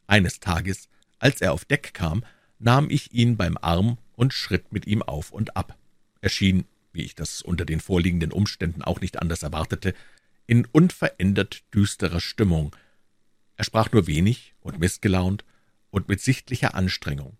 Eines 0.08 0.40
Tages, 0.40 0.88
als 1.20 1.40
er 1.40 1.52
auf 1.52 1.64
Deck 1.64 1.94
kam, 1.94 2.24
nahm 2.58 2.90
ich 2.90 3.12
ihn 3.12 3.36
beim 3.36 3.56
Arm 3.56 3.98
und 4.16 4.34
schritt 4.34 4.72
mit 4.72 4.86
ihm 4.86 5.02
auf 5.02 5.30
und 5.30 5.56
ab. 5.56 5.78
Er 6.20 6.30
schien, 6.30 6.64
wie 6.92 7.04
ich 7.04 7.14
das 7.14 7.42
unter 7.42 7.64
den 7.64 7.78
vorliegenden 7.78 8.32
Umständen 8.32 8.82
auch 8.82 9.00
nicht 9.00 9.20
anders 9.20 9.44
erwartete, 9.44 9.94
in 10.46 10.64
unverändert 10.64 11.62
düsterer 11.72 12.20
Stimmung. 12.20 12.74
Er 13.56 13.64
sprach 13.64 13.92
nur 13.92 14.08
wenig 14.08 14.54
und 14.60 14.80
mißgelaunt, 14.80 15.44
und 15.90 16.08
mit 16.08 16.20
sichtlicher 16.20 16.74
Anstrengung. 16.74 17.36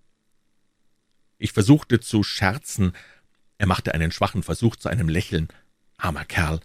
Ich 1.39 1.53
versuchte 1.53 2.01
zu 2.01 2.23
scherzen, 2.23 2.93
er 3.59 3.67
machte 3.67 3.93
einen 3.93 4.13
schwachen 4.13 4.43
Versuch 4.43 4.77
zu 4.77 4.89
einem 4.89 5.09
Lächeln. 5.09 5.49
Armer 5.97 6.25
Kerl. 6.25 6.61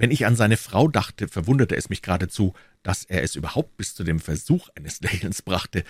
Wenn 0.00 0.10
ich 0.10 0.24
an 0.24 0.34
seine 0.34 0.56
Frau 0.56 0.88
dachte, 0.88 1.28
verwunderte 1.28 1.76
es 1.76 1.90
mich 1.90 2.00
geradezu, 2.00 2.54
dass 2.82 3.04
er 3.04 3.22
es 3.22 3.34
überhaupt 3.34 3.76
bis 3.76 3.94
zu 3.94 4.02
dem 4.02 4.18
Versuch 4.18 4.70
eines 4.74 5.02
Lächelns 5.02 5.42
brachte. 5.42 5.84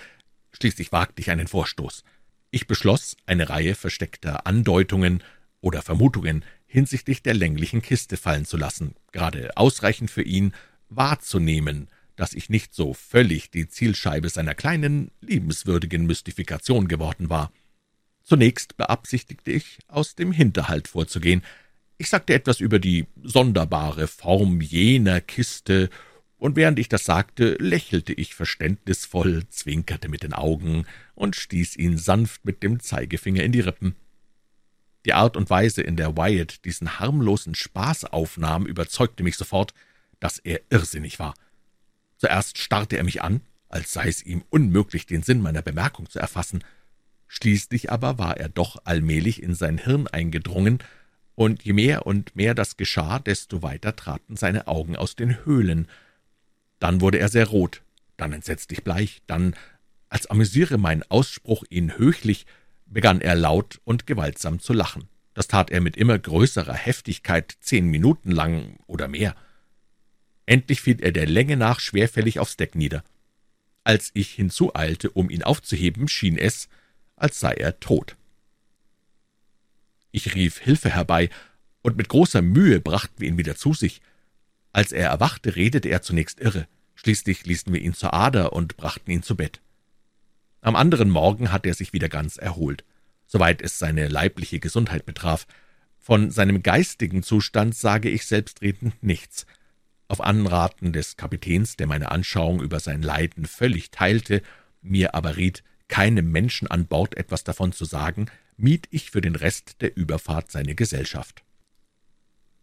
Schließlich 0.51 0.91
wagte 0.91 1.21
ich 1.21 1.31
einen 1.31 1.47
Vorstoß. 1.47 2.03
Ich 2.49 2.67
beschloss, 2.67 3.15
eine 3.25 3.47
Reihe 3.47 3.73
versteckter 3.73 4.45
Andeutungen 4.45 5.23
oder 5.61 5.81
Vermutungen 5.81 6.43
hinsichtlich 6.65 7.23
der 7.23 7.35
länglichen 7.35 7.81
Kiste 7.81 8.17
fallen 8.17 8.43
zu 8.43 8.57
lassen, 8.57 8.95
gerade 9.13 9.55
ausreichend 9.55 10.11
für 10.11 10.23
ihn 10.23 10.53
wahrzunehmen, 10.89 11.87
dass 12.17 12.33
ich 12.33 12.49
nicht 12.49 12.73
so 12.73 12.93
völlig 12.93 13.49
die 13.49 13.69
Zielscheibe 13.69 14.27
seiner 14.27 14.55
kleinen, 14.55 15.11
liebenswürdigen 15.21 16.05
Mystifikation 16.05 16.89
geworden 16.89 17.29
war. 17.29 17.53
Zunächst 18.23 18.75
beabsichtigte 18.75 19.51
ich, 19.51 19.79
aus 19.87 20.15
dem 20.15 20.33
Hinterhalt 20.33 20.89
vorzugehen. 20.89 21.43
Ich 22.01 22.09
sagte 22.09 22.33
etwas 22.33 22.59
über 22.59 22.79
die 22.79 23.05
sonderbare 23.21 24.07
Form 24.07 24.59
jener 24.59 25.21
Kiste, 25.21 25.91
und 26.39 26.55
während 26.55 26.79
ich 26.79 26.89
das 26.89 27.05
sagte, 27.05 27.57
lächelte 27.59 28.11
ich 28.11 28.33
verständnisvoll, 28.33 29.43
zwinkerte 29.49 30.09
mit 30.09 30.23
den 30.23 30.33
Augen 30.33 30.87
und 31.13 31.35
stieß 31.35 31.75
ihn 31.75 31.99
sanft 31.99 32.43
mit 32.43 32.63
dem 32.63 32.79
Zeigefinger 32.79 33.43
in 33.43 33.51
die 33.51 33.59
Rippen. 33.59 33.95
Die 35.05 35.13
Art 35.13 35.37
und 35.37 35.51
Weise, 35.51 35.83
in 35.83 35.95
der 35.95 36.17
Wyatt 36.17 36.65
diesen 36.65 36.97
harmlosen 36.99 37.53
Spaß 37.53 38.05
aufnahm, 38.05 38.65
überzeugte 38.65 39.21
mich 39.21 39.37
sofort, 39.37 39.75
dass 40.19 40.39
er 40.39 40.59
irrsinnig 40.71 41.19
war. 41.19 41.35
Zuerst 42.17 42.57
starrte 42.57 42.97
er 42.97 43.03
mich 43.03 43.21
an, 43.21 43.41
als 43.69 43.93
sei 43.93 44.07
es 44.07 44.25
ihm 44.25 44.43
unmöglich, 44.49 45.05
den 45.05 45.21
Sinn 45.21 45.39
meiner 45.39 45.61
Bemerkung 45.61 46.09
zu 46.09 46.17
erfassen. 46.17 46.63
Schließlich 47.27 47.91
aber 47.91 48.17
war 48.17 48.37
er 48.37 48.49
doch 48.49 48.81
allmählich 48.85 49.43
in 49.43 49.53
sein 49.53 49.77
Hirn 49.77 50.07
eingedrungen, 50.07 50.79
und 51.35 51.63
je 51.63 51.73
mehr 51.73 52.05
und 52.05 52.35
mehr 52.35 52.53
das 52.53 52.77
geschah, 52.77 53.19
desto 53.19 53.61
weiter 53.61 53.95
traten 53.95 54.35
seine 54.35 54.67
Augen 54.67 54.95
aus 54.95 55.15
den 55.15 55.45
Höhlen. 55.45 55.87
Dann 56.79 57.01
wurde 57.01 57.19
er 57.19 57.29
sehr 57.29 57.47
rot, 57.47 57.81
dann 58.17 58.33
entsetzlich 58.33 58.83
bleich, 58.83 59.21
dann, 59.27 59.55
als 60.09 60.27
amüsiere 60.27 60.77
mein 60.77 61.03
Ausspruch 61.03 61.63
ihn 61.69 61.97
höchlich, 61.97 62.45
begann 62.85 63.21
er 63.21 63.35
laut 63.35 63.79
und 63.83 64.05
gewaltsam 64.05 64.59
zu 64.59 64.73
lachen. 64.73 65.07
Das 65.33 65.47
tat 65.47 65.71
er 65.71 65.79
mit 65.79 65.95
immer 65.95 66.19
größerer 66.19 66.73
Heftigkeit 66.73 67.55
zehn 67.61 67.87
Minuten 67.87 68.31
lang 68.31 68.77
oder 68.87 69.07
mehr. 69.07 69.35
Endlich 70.45 70.81
fiel 70.81 71.01
er 71.01 71.11
der 71.11 71.27
Länge 71.27 71.55
nach 71.55 71.79
schwerfällig 71.79 72.39
aufs 72.39 72.57
Deck 72.57 72.75
nieder. 72.75 73.03
Als 73.83 74.11
ich 74.13 74.31
hinzueilte, 74.31 75.09
um 75.09 75.29
ihn 75.29 75.43
aufzuheben, 75.43 76.07
schien 76.07 76.37
es, 76.37 76.67
als 77.15 77.39
sei 77.39 77.53
er 77.53 77.79
tot. 77.79 78.17
Ich 80.11 80.35
rief 80.35 80.59
Hilfe 80.59 80.89
herbei, 80.89 81.29
und 81.81 81.97
mit 81.97 82.09
großer 82.09 82.41
Mühe 82.41 82.79
brachten 82.79 83.19
wir 83.19 83.27
ihn 83.27 83.37
wieder 83.37 83.55
zu 83.55 83.73
sich. 83.73 84.01
Als 84.71 84.91
er 84.91 85.09
erwachte, 85.09 85.55
redete 85.55 85.89
er 85.89 86.01
zunächst 86.01 86.39
irre. 86.39 86.67
Schließlich 86.95 87.45
ließen 87.45 87.73
wir 87.73 87.81
ihn 87.81 87.93
zur 87.93 88.13
Ader 88.13 88.53
und 88.53 88.77
brachten 88.77 89.09
ihn 89.09 89.23
zu 89.23 89.35
Bett. 89.35 89.61
Am 90.61 90.75
anderen 90.75 91.09
Morgen 91.09 91.51
hatte 91.51 91.69
er 91.69 91.73
sich 91.73 91.93
wieder 91.93 92.07
ganz 92.07 92.37
erholt, 92.37 92.83
soweit 93.25 93.61
es 93.63 93.79
seine 93.79 94.07
leibliche 94.07 94.59
Gesundheit 94.59 95.05
betraf. 95.05 95.47
Von 95.97 96.29
seinem 96.29 96.61
geistigen 96.61 97.23
Zustand 97.23 97.75
sage 97.75 98.09
ich 98.09 98.27
selbstredend 98.27 99.01
nichts, 99.01 99.47
auf 100.07 100.21
Anraten 100.21 100.93
des 100.93 101.17
Kapitäns, 101.17 101.77
der 101.77 101.87
meine 101.87 102.11
Anschauung 102.11 102.61
über 102.61 102.79
sein 102.79 103.01
Leiden 103.01 103.45
völlig 103.45 103.91
teilte, 103.91 104.43
mir 104.81 105.15
aber 105.15 105.37
riet, 105.37 105.63
keinem 105.87 106.31
Menschen 106.31 106.67
an 106.69 106.85
Bord 106.85 107.17
etwas 107.17 107.43
davon 107.43 107.71
zu 107.71 107.85
sagen, 107.85 108.27
mied 108.61 108.87
ich 108.91 109.11
für 109.11 109.21
den 109.21 109.35
Rest 109.35 109.81
der 109.81 109.95
Überfahrt 109.97 110.51
seine 110.51 110.75
Gesellschaft. 110.75 111.43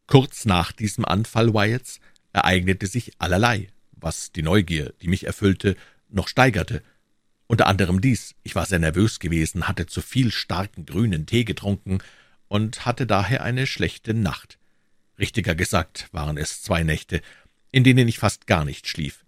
Kurz 0.06 0.44
nach 0.44 0.72
diesem 0.72 1.04
Anfall 1.04 1.52
Wyatts 1.52 2.00
ereignete 2.32 2.86
sich 2.86 3.12
allerlei, 3.18 3.68
was 3.92 4.32
die 4.32 4.42
Neugier, 4.42 4.94
die 5.02 5.08
mich 5.08 5.26
erfüllte, 5.26 5.76
noch 6.08 6.28
steigerte. 6.28 6.82
Unter 7.46 7.66
anderem 7.66 8.00
dies, 8.00 8.34
ich 8.42 8.54
war 8.54 8.66
sehr 8.66 8.78
nervös 8.78 9.18
gewesen, 9.20 9.68
hatte 9.68 9.86
zu 9.86 10.00
viel 10.00 10.30
starken 10.30 10.86
grünen 10.86 11.26
Tee 11.26 11.44
getrunken 11.44 11.98
und 12.48 12.86
hatte 12.86 13.06
daher 13.06 13.42
eine 13.42 13.66
schlechte 13.66 14.14
Nacht. 14.14 14.58
Richtiger 15.18 15.54
gesagt 15.54 16.08
waren 16.12 16.38
es 16.38 16.62
zwei 16.62 16.84
Nächte, 16.84 17.20
in 17.70 17.84
denen 17.84 18.08
ich 18.08 18.18
fast 18.18 18.46
gar 18.46 18.64
nicht 18.64 18.86
schlief. 18.88 19.24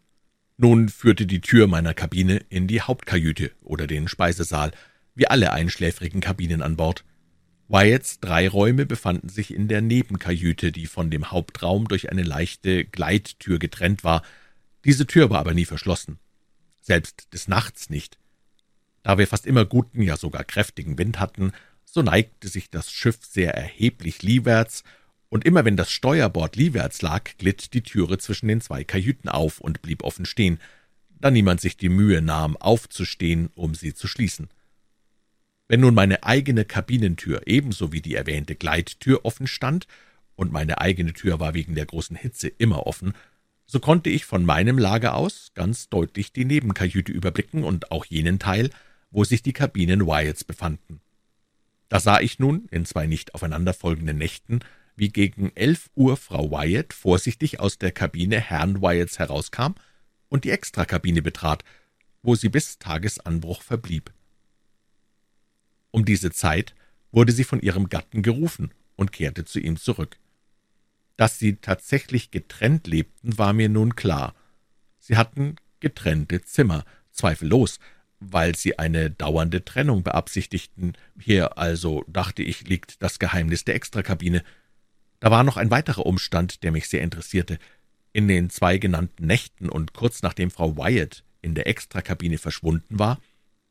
Nun 0.57 0.89
führte 0.89 1.27
die 1.27 1.41
Tür 1.41 1.67
meiner 1.67 1.95
Kabine 1.95 2.37
in 2.49 2.67
die 2.67 2.83
Hauptkajüte 2.83 3.51
oder 3.63 3.87
den 3.87 4.09
Speisesaal, 4.09 4.73
wie 5.15 5.27
alle 5.27 5.53
einschläfrigen 5.53 6.21
Kabinen 6.21 6.63
an 6.63 6.77
Bord. 6.77 7.05
Wyatts 7.69 8.21
drei 8.21 8.49
Räume 8.49 8.87
befanden 8.87 9.29
sich 9.29 9.55
in 9.55 9.69
der 9.69 9.81
Nebenkajüte, 9.81 10.73
die 10.73 10.87
von 10.87 11.11
dem 11.11 11.31
Hauptraum 11.31 11.87
durch 11.87 12.11
eine 12.11 12.23
leichte 12.23 12.85
Gleittür 12.85 13.59
getrennt 13.59 14.03
war. 14.03 14.23
Diese 14.85 15.07
Tür 15.07 15.31
war 15.31 15.39
aber 15.39 15.55
nie 15.55 15.67
verschlossen, 15.67 16.19
selbst 16.81 17.33
des 17.33 17.47
Nachts 17.47 17.91
nicht. 17.91 18.19
Da 19.03 19.19
wir 19.19 19.27
fast 19.27 19.47
immer 19.47 19.65
guten, 19.65 20.03
ja 20.03 20.17
sogar 20.17 20.45
kräftigen 20.45 20.99
Wind 20.99 21.21
hatten, 21.21 21.53
so 21.85 22.03
neigte 22.03 22.49
sich 22.49 22.71
das 22.71 22.91
Schiff 22.91 23.19
sehr 23.23 23.55
erheblich 23.55 24.23
liewärts, 24.23 24.85
und 25.29 25.45
immer 25.45 25.65
wenn 25.65 25.77
das 25.77 25.93
Steuerbord 25.93 26.57
liewärts 26.57 27.03
lag, 27.03 27.37
glitt 27.39 27.73
die 27.73 27.83
Türe 27.83 28.19
zwischen 28.19 28.49
den 28.49 28.61
zwei 28.61 28.83
Kajüten 28.83 29.31
auf 29.31 29.61
und 29.61 29.81
blieb 29.81 30.03
offen 30.03 30.27
stehen, 30.27 30.59
da 31.21 31.31
niemand 31.31 31.61
sich 31.61 31.77
die 31.77 31.89
Mühe 31.89 32.21
nahm, 32.21 32.57
aufzustehen, 32.57 33.49
um 33.55 33.75
sie 33.75 33.95
zu 33.95 34.09
schließen. 34.09 34.49
Wenn 35.71 35.83
nun 35.83 35.95
meine 35.95 36.25
eigene 36.25 36.65
Kabinentür 36.65 37.43
ebenso 37.47 37.93
wie 37.93 38.01
die 38.01 38.17
erwähnte 38.17 38.57
Gleittür 38.57 39.25
offen 39.25 39.47
stand, 39.47 39.87
und 40.35 40.51
meine 40.51 40.81
eigene 40.81 41.13
Tür 41.13 41.39
war 41.39 41.55
wegen 41.55 41.77
der 41.77 41.87
großen 41.87 42.17
Hitze 42.17 42.49
immer 42.49 42.89
offen, 42.89 43.13
so 43.67 43.79
konnte 43.79 44.11
ich 44.11 44.25
von 44.25 44.45
meinem 44.45 44.79
Lager 44.79 45.15
aus 45.15 45.53
ganz 45.55 45.89
deutlich 45.89 46.33
die 46.33 46.45
Nebenkajüte 46.45 47.13
überblicken 47.13 47.63
und 47.63 47.93
auch 47.93 48.05
jenen 48.05 48.41
Teil, 48.41 48.71
wo 49.13 49.23
sich 49.23 49.45
die 49.45 49.53
Kabinen 49.53 50.09
Wyatts 50.09 50.43
befanden. 50.43 51.01
Da 51.89 52.01
sah 52.01 52.19
ich 52.19 52.41
nun 52.41 52.67
in 52.73 52.85
zwei 52.85 53.07
nicht 53.07 53.37
aufeinanderfolgenden 53.37 54.19
Nächten, 54.19 54.59
wie 54.97 55.11
gegen 55.11 55.53
elf 55.55 55.89
Uhr 55.95 56.17
Frau 56.17 56.51
Wyatt 56.51 56.93
vorsichtig 56.93 57.61
aus 57.61 57.79
der 57.79 57.93
Kabine 57.93 58.41
Herrn 58.41 58.83
Wyatts 58.83 59.21
herauskam 59.21 59.75
und 60.29 60.43
die 60.43 60.51
Extrakabine 60.51 61.23
betrat, 61.23 61.63
wo 62.23 62.35
sie 62.35 62.49
bis 62.49 62.81
Tagesanbruch 62.81 63.63
verblieb. 63.63 64.11
Um 65.91 66.05
diese 66.05 66.31
Zeit 66.31 66.75
wurde 67.13 67.33
sie 67.33 67.45
von 67.45 67.61
ihrem 67.61 67.89
Gatten 67.89 68.23
gerufen 68.23 68.73
und 68.97 69.13
kehrte 69.13 69.45
zu 69.45 69.59
ihm 69.59 69.77
zurück. 69.77 70.19
Dass 71.17 71.39
sie 71.39 71.57
tatsächlich 71.57 72.31
getrennt 72.31 72.87
lebten, 72.87 73.37
war 73.37 73.53
mir 73.53 73.69
nun 73.69 73.97
klar. 73.97 74.35
Sie 74.99 75.17
hatten 75.17 75.57
getrennte 75.81 76.43
Zimmer, 76.43 76.85
zweifellos, 77.11 77.79
weil 78.21 78.55
sie 78.55 78.79
eine 78.79 79.11
dauernde 79.11 79.65
Trennung 79.65 80.03
beabsichtigten. 80.03 80.93
Hier 81.19 81.59
also, 81.59 82.05
dachte 82.07 82.43
ich, 82.43 82.69
liegt 82.69 83.03
das 83.03 83.19
Geheimnis 83.19 83.65
der 83.65 83.75
Extrakabine. 83.75 84.45
Da 85.19 85.31
war 85.31 85.43
noch 85.43 85.57
ein 85.57 85.71
weiterer 85.71 86.07
Umstand, 86.07 86.63
der 86.63 86.73
mich 86.73 86.89
sehr 86.89 87.03
interessierte. 87.03 87.59
In 88.13 88.29
den 88.29 88.51
zwei 88.51 88.79
genannten 88.79 89.27
Nächten 89.27 89.69
und 89.69 89.95
kurz 89.95 90.23
nachdem 90.23 90.51
Frau 90.51 90.77
Wyatt 90.77 91.25
in 91.43 91.55
der 91.55 91.67
Extrakabine 91.67 92.39
verschwunden 92.39 92.99
war, 92.99 93.21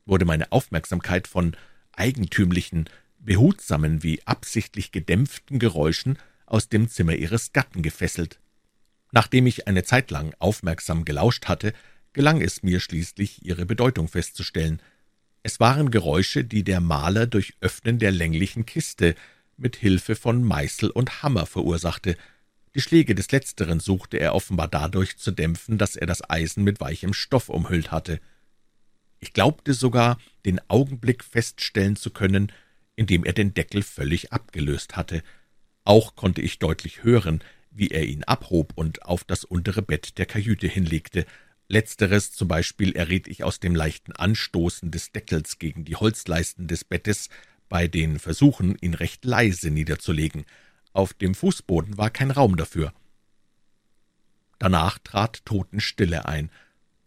wurde 0.06 0.24
meine 0.24 0.50
Aufmerksamkeit 0.50 1.28
von 1.28 1.56
eigentümlichen, 2.00 2.88
behutsamen 3.18 4.02
wie 4.02 4.26
absichtlich 4.26 4.90
gedämpften 4.90 5.58
Geräuschen 5.58 6.18
aus 6.46 6.70
dem 6.70 6.88
Zimmer 6.88 7.14
ihres 7.14 7.52
Gatten 7.52 7.82
gefesselt. 7.82 8.40
Nachdem 9.12 9.46
ich 9.46 9.68
eine 9.68 9.84
Zeit 9.84 10.10
lang 10.10 10.34
aufmerksam 10.38 11.04
gelauscht 11.04 11.46
hatte, 11.46 11.74
gelang 12.14 12.40
es 12.40 12.62
mir 12.62 12.80
schließlich, 12.80 13.44
ihre 13.44 13.66
Bedeutung 13.66 14.08
festzustellen. 14.08 14.80
Es 15.42 15.60
waren 15.60 15.90
Geräusche, 15.90 16.42
die 16.42 16.64
der 16.64 16.80
Maler 16.80 17.26
durch 17.26 17.54
Öffnen 17.60 17.98
der 17.98 18.12
länglichen 18.12 18.64
Kiste 18.64 19.14
mit 19.58 19.76
Hilfe 19.76 20.16
von 20.16 20.42
Meißel 20.42 20.90
und 20.90 21.22
Hammer 21.22 21.44
verursachte. 21.44 22.16
Die 22.74 22.80
Schläge 22.80 23.14
des 23.14 23.30
Letzteren 23.30 23.78
suchte 23.78 24.18
er 24.18 24.34
offenbar 24.34 24.68
dadurch 24.68 25.18
zu 25.18 25.32
dämpfen, 25.32 25.76
dass 25.76 25.96
er 25.96 26.06
das 26.06 26.28
Eisen 26.30 26.64
mit 26.64 26.80
weichem 26.80 27.12
Stoff 27.12 27.50
umhüllt 27.50 27.90
hatte. 27.90 28.20
Ich 29.20 29.32
glaubte 29.34 29.74
sogar, 29.74 30.18
den 30.46 30.60
Augenblick 30.68 31.22
feststellen 31.22 31.96
zu 31.96 32.10
können, 32.10 32.52
in 32.96 33.06
dem 33.06 33.24
er 33.24 33.34
den 33.34 33.54
Deckel 33.54 33.82
völlig 33.82 34.32
abgelöst 34.32 34.96
hatte. 34.96 35.22
Auch 35.84 36.16
konnte 36.16 36.40
ich 36.40 36.58
deutlich 36.58 37.04
hören, 37.04 37.44
wie 37.70 37.88
er 37.88 38.04
ihn 38.04 38.24
abhob 38.24 38.72
und 38.74 39.02
auf 39.02 39.24
das 39.24 39.44
untere 39.44 39.82
Bett 39.82 40.18
der 40.18 40.26
Kajüte 40.26 40.66
hinlegte. 40.66 41.26
Letzteres 41.68 42.32
zum 42.32 42.48
Beispiel 42.48 42.96
erriet 42.96 43.28
ich 43.28 43.44
aus 43.44 43.60
dem 43.60 43.74
leichten 43.74 44.12
Anstoßen 44.12 44.90
des 44.90 45.12
Deckels 45.12 45.58
gegen 45.58 45.84
die 45.84 45.96
Holzleisten 45.96 46.66
des 46.66 46.84
Bettes 46.84 47.28
bei 47.68 47.86
den 47.86 48.18
Versuchen, 48.18 48.76
ihn 48.80 48.94
recht 48.94 49.24
leise 49.24 49.70
niederzulegen. 49.70 50.44
Auf 50.92 51.14
dem 51.14 51.34
Fußboden 51.34 51.96
war 51.96 52.10
kein 52.10 52.32
Raum 52.32 52.56
dafür. 52.56 52.92
Danach 54.58 54.98
trat 54.98 55.44
Totenstille 55.46 56.26
ein, 56.26 56.50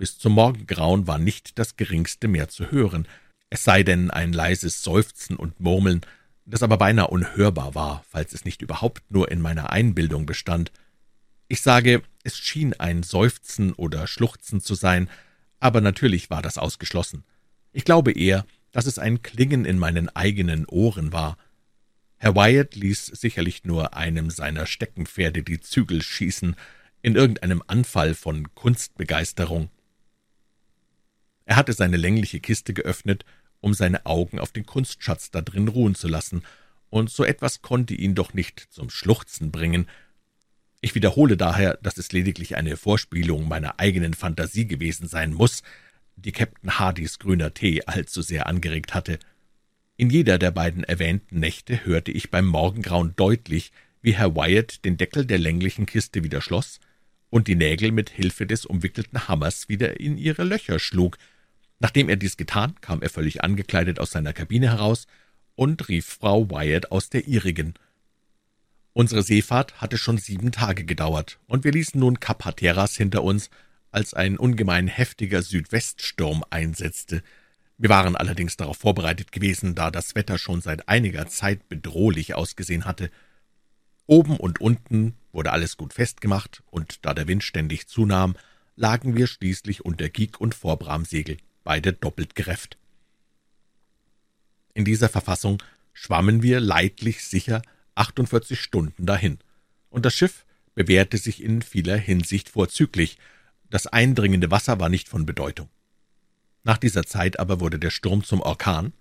bis 0.03 0.17
zum 0.17 0.33
Morgengrauen 0.33 1.07
war 1.07 1.17
nicht 1.17 1.57
das 1.57 1.77
geringste 1.77 2.27
mehr 2.27 2.49
zu 2.49 2.71
hören, 2.71 3.07
es 3.49 3.63
sei 3.63 3.83
denn 3.83 4.11
ein 4.11 4.33
leises 4.33 4.83
Seufzen 4.83 5.37
und 5.37 5.61
Murmeln, 5.61 6.01
das 6.43 6.61
aber 6.61 6.77
beinahe 6.77 7.07
unhörbar 7.07 7.73
war, 7.73 8.03
falls 8.09 8.33
es 8.33 8.43
nicht 8.43 8.61
überhaupt 8.61 9.09
nur 9.09 9.31
in 9.31 9.39
meiner 9.39 9.69
Einbildung 9.69 10.25
bestand. 10.25 10.73
Ich 11.47 11.61
sage, 11.61 12.03
es 12.25 12.37
schien 12.37 12.73
ein 12.73 13.03
Seufzen 13.03 13.71
oder 13.71 14.05
Schluchzen 14.05 14.59
zu 14.59 14.75
sein, 14.75 15.09
aber 15.61 15.79
natürlich 15.79 16.29
war 16.29 16.41
das 16.41 16.57
ausgeschlossen. 16.57 17.23
Ich 17.71 17.85
glaube 17.85 18.11
eher, 18.11 18.45
dass 18.73 18.87
es 18.87 18.99
ein 18.99 19.21
Klingen 19.21 19.63
in 19.63 19.79
meinen 19.79 20.09
eigenen 20.09 20.65
Ohren 20.65 21.13
war. 21.13 21.37
Herr 22.17 22.35
Wyatt 22.35 22.75
ließ 22.75 23.05
sicherlich 23.05 23.63
nur 23.63 23.95
einem 23.95 24.31
seiner 24.31 24.65
Steckenpferde 24.65 25.43
die 25.43 25.61
Zügel 25.61 26.01
schießen, 26.01 26.57
in 27.01 27.15
irgendeinem 27.15 27.63
Anfall 27.67 28.15
von 28.15 28.53
Kunstbegeisterung. 28.53 29.69
Er 31.45 31.55
hatte 31.55 31.73
seine 31.73 31.97
längliche 31.97 32.39
Kiste 32.39 32.73
geöffnet, 32.73 33.25
um 33.59 33.73
seine 33.73 34.05
Augen 34.05 34.39
auf 34.39 34.51
den 34.51 34.65
Kunstschatz 34.65 35.31
da 35.31 35.41
drin 35.41 35.67
ruhen 35.67 35.95
zu 35.95 36.07
lassen, 36.07 36.43
und 36.89 37.09
so 37.09 37.23
etwas 37.23 37.63
konnte 37.63 37.95
ihn 37.95 38.13
doch 38.13 38.35
nicht 38.35 38.67
zum 38.69 38.91
Schluchzen 38.91 39.51
bringen. 39.51 39.87
Ich 40.79 40.93
wiederhole 40.93 41.37
daher, 41.37 41.79
dass 41.81 41.97
es 41.97 42.11
lediglich 42.11 42.55
eine 42.55 42.77
Vorspielung 42.77 43.47
meiner 43.47 43.79
eigenen 43.79 44.13
Fantasie 44.13 44.67
gewesen 44.67 45.07
sein 45.07 45.33
muss, 45.33 45.63
die 46.15 46.31
Captain 46.31 46.77
Hardys 46.77 47.17
grüner 47.17 47.53
Tee 47.53 47.83
allzu 47.85 48.21
sehr 48.21 48.45
angeregt 48.45 48.93
hatte. 48.93 49.17
In 49.97 50.09
jeder 50.09 50.37
der 50.37 50.51
beiden 50.51 50.83
erwähnten 50.83 51.39
Nächte 51.39 51.85
hörte 51.85 52.11
ich 52.11 52.29
beim 52.29 52.45
Morgengrauen 52.45 53.15
deutlich, 53.15 53.71
wie 54.01 54.13
Herr 54.13 54.35
Wyatt 54.35 54.85
den 54.85 54.97
Deckel 54.97 55.25
der 55.25 55.39
länglichen 55.39 55.85
Kiste 55.85 56.23
wieder 56.23 56.41
schloss 56.41 56.79
und 57.29 57.47
die 57.47 57.55
Nägel 57.55 57.91
mit 57.91 58.11
Hilfe 58.11 58.45
des 58.45 58.65
umwickelten 58.65 59.27
Hammers 59.27 59.69
wieder 59.69 59.99
in 59.99 60.17
ihre 60.17 60.43
Löcher 60.43 60.77
schlug, 60.77 61.17
Nachdem 61.83 62.07
er 62.07 62.15
dies 62.15 62.37
getan, 62.37 62.75
kam 62.79 63.01
er 63.01 63.09
völlig 63.09 63.43
angekleidet 63.43 63.99
aus 63.99 64.11
seiner 64.11 64.31
Kabine 64.31 64.69
heraus 64.71 65.05
und 65.55 65.89
rief 65.89 66.05
Frau 66.05 66.49
Wyatt 66.49 66.93
aus 66.93 67.09
der 67.09 67.27
ihrigen. 67.27 67.73
Unsere 68.93 69.21
Seefahrt 69.21 69.81
hatte 69.81 69.97
schon 69.97 70.17
sieben 70.17 70.53
Tage 70.53 70.85
gedauert, 70.85 71.39
und 71.45 71.65
wir 71.65 71.73
ließen 71.73 71.99
nun 71.99 72.21
Kap 72.21 72.45
Hatteras 72.45 72.95
hinter 72.95 73.21
uns, 73.21 73.49
als 73.91 74.13
ein 74.13 74.37
ungemein 74.37 74.87
heftiger 74.87 75.41
Südweststurm 75.41 76.45
einsetzte. 76.49 77.21
Wir 77.77 77.89
waren 77.89 78.15
allerdings 78.15 78.55
darauf 78.55 78.77
vorbereitet 78.77 79.33
gewesen, 79.33 79.75
da 79.75 79.91
das 79.91 80.15
Wetter 80.15 80.37
schon 80.37 80.61
seit 80.61 80.87
einiger 80.87 81.27
Zeit 81.27 81.67
bedrohlich 81.67 82.33
ausgesehen 82.33 82.85
hatte. 82.85 83.11
Oben 84.05 84.37
und 84.37 84.61
unten 84.61 85.15
wurde 85.33 85.51
alles 85.51 85.75
gut 85.75 85.93
festgemacht, 85.93 86.63
und 86.71 87.05
da 87.05 87.13
der 87.13 87.27
Wind 87.27 87.43
ständig 87.43 87.87
zunahm, 87.89 88.37
lagen 88.77 89.17
wir 89.17 89.27
schließlich 89.27 89.83
unter 89.83 90.07
Gig 90.07 90.39
und 90.39 90.55
Vorbramsegel 90.55 91.35
beide 91.63 91.93
doppelt 91.93 92.35
gerefft. 92.35 92.77
In 94.73 94.85
dieser 94.85 95.09
Verfassung 95.09 95.61
schwammen 95.93 96.41
wir 96.41 96.59
leidlich 96.59 97.23
sicher 97.23 97.61
48 97.95 98.59
Stunden 98.59 99.05
dahin, 99.05 99.39
und 99.89 100.05
das 100.05 100.15
Schiff 100.15 100.45
bewährte 100.73 101.17
sich 101.17 101.43
in 101.43 101.61
vieler 101.61 101.97
Hinsicht 101.97 102.49
vorzüglich, 102.49 103.17
das 103.69 103.87
eindringende 103.87 104.51
Wasser 104.51 104.79
war 104.79 104.89
nicht 104.89 105.07
von 105.07 105.25
Bedeutung. 105.25 105.69
Nach 106.63 106.77
dieser 106.77 107.05
Zeit 107.05 107.39
aber 107.39 107.59
wurde 107.59 107.79
der 107.79 107.91
Sturm 107.91 108.23
zum 108.23 108.41
Orkan, 108.41 108.93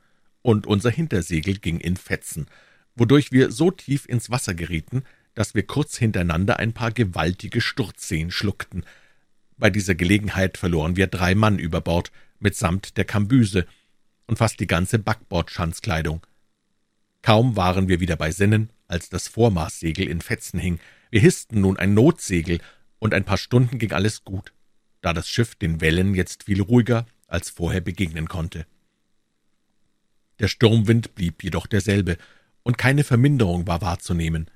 und 0.42 0.66
unser 0.66 0.90
Hintersegel 0.90 1.58
ging 1.58 1.78
in 1.78 1.96
Fetzen, 1.96 2.46
wodurch 2.96 3.32
wir 3.32 3.52
so 3.52 3.70
tief 3.70 4.06
ins 4.06 4.30
Wasser 4.30 4.54
gerieten, 4.54 5.04
dass 5.34 5.54
wir 5.54 5.62
kurz 5.66 5.96
hintereinander 5.96 6.58
ein 6.58 6.72
paar 6.72 6.90
gewaltige 6.90 7.60
Sturzseen 7.60 8.30
schluckten. 8.30 8.84
Bei 9.56 9.70
dieser 9.70 9.94
Gelegenheit 9.94 10.58
verloren 10.58 10.96
wir 10.96 11.06
drei 11.06 11.34
Mann 11.34 11.58
über 11.58 11.80
Bord, 11.80 12.10
mitsamt 12.42 12.96
der 12.96 13.04
Kambüse 13.04 13.66
und 14.26 14.36
fast 14.36 14.60
die 14.60 14.66
ganze 14.66 14.98
Backbordschanzkleidung. 14.98 16.26
Kaum 17.22 17.56
waren 17.56 17.88
wir 17.88 18.00
wieder 18.00 18.16
bei 18.16 18.30
Sinnen, 18.30 18.70
als 18.88 19.08
das 19.08 19.28
Vormaßsegel 19.28 20.08
in 20.08 20.20
Fetzen 20.20 20.58
hing, 20.58 20.80
Wir 21.10 21.20
hissten 21.20 21.60
nun 21.60 21.76
ein 21.76 21.94
Notsegel, 21.94 22.58
und 22.98 23.14
ein 23.14 23.24
paar 23.24 23.36
Stunden 23.36 23.78
ging 23.78 23.92
alles 23.92 24.24
gut, 24.24 24.52
da 25.00 25.12
das 25.12 25.28
Schiff 25.28 25.56
den 25.56 25.80
Wellen 25.80 26.14
jetzt 26.14 26.44
viel 26.44 26.62
ruhiger 26.62 27.04
als 27.26 27.50
vorher 27.50 27.80
begegnen 27.80 28.28
konnte. 28.28 28.64
Der 30.38 30.48
Sturmwind 30.48 31.14
blieb 31.14 31.42
jedoch 31.42 31.66
derselbe, 31.66 32.16
und 32.62 32.78
keine 32.78 33.02
Verminderung 33.02 33.66
war 33.66 33.80
wahrzunehmen. 33.80 34.48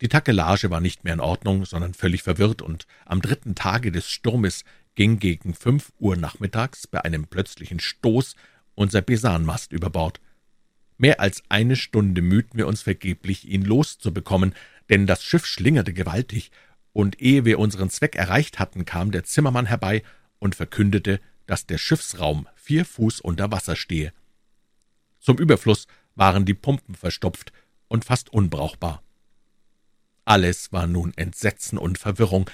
Die 0.00 0.08
Takelage 0.08 0.70
war 0.70 0.80
nicht 0.80 1.04
mehr 1.04 1.12
in 1.12 1.20
Ordnung, 1.20 1.66
sondern 1.66 1.92
völlig 1.92 2.22
verwirrt, 2.22 2.62
und 2.62 2.86
am 3.04 3.20
dritten 3.20 3.54
Tage 3.54 3.92
des 3.92 4.10
Sturmes 4.10 4.64
ging 5.00 5.18
gegen 5.18 5.54
fünf 5.54 5.94
Uhr 5.98 6.14
nachmittags 6.14 6.86
bei 6.86 7.02
einem 7.02 7.26
plötzlichen 7.26 7.80
Stoß 7.80 8.36
unser 8.74 9.00
Besanmast 9.00 9.72
über 9.72 9.88
Bord. 9.88 10.20
Mehr 10.98 11.20
als 11.20 11.42
eine 11.48 11.76
Stunde 11.76 12.20
mühten 12.20 12.58
wir 12.58 12.66
uns 12.66 12.82
vergeblich, 12.82 13.48
ihn 13.48 13.62
loszubekommen, 13.62 14.54
denn 14.90 15.06
das 15.06 15.24
Schiff 15.24 15.46
schlingerte 15.46 15.94
gewaltig, 15.94 16.50
und 16.92 17.18
ehe 17.18 17.46
wir 17.46 17.58
unseren 17.58 17.88
Zweck 17.88 18.14
erreicht 18.14 18.58
hatten, 18.58 18.84
kam 18.84 19.10
der 19.10 19.24
Zimmermann 19.24 19.64
herbei 19.64 20.02
und 20.38 20.54
verkündete, 20.54 21.18
dass 21.46 21.64
der 21.64 21.78
Schiffsraum 21.78 22.46
vier 22.54 22.84
Fuß 22.84 23.22
unter 23.22 23.50
Wasser 23.50 23.76
stehe. 23.76 24.12
Zum 25.18 25.38
Überfluss 25.38 25.86
waren 26.14 26.44
die 26.44 26.52
Pumpen 26.52 26.94
verstopft 26.94 27.54
und 27.88 28.04
fast 28.04 28.34
unbrauchbar. 28.34 29.02
Alles 30.26 30.74
war 30.74 30.86
nun 30.86 31.14
Entsetzen 31.16 31.78
und 31.78 31.96
Verwirrung, 31.96 32.50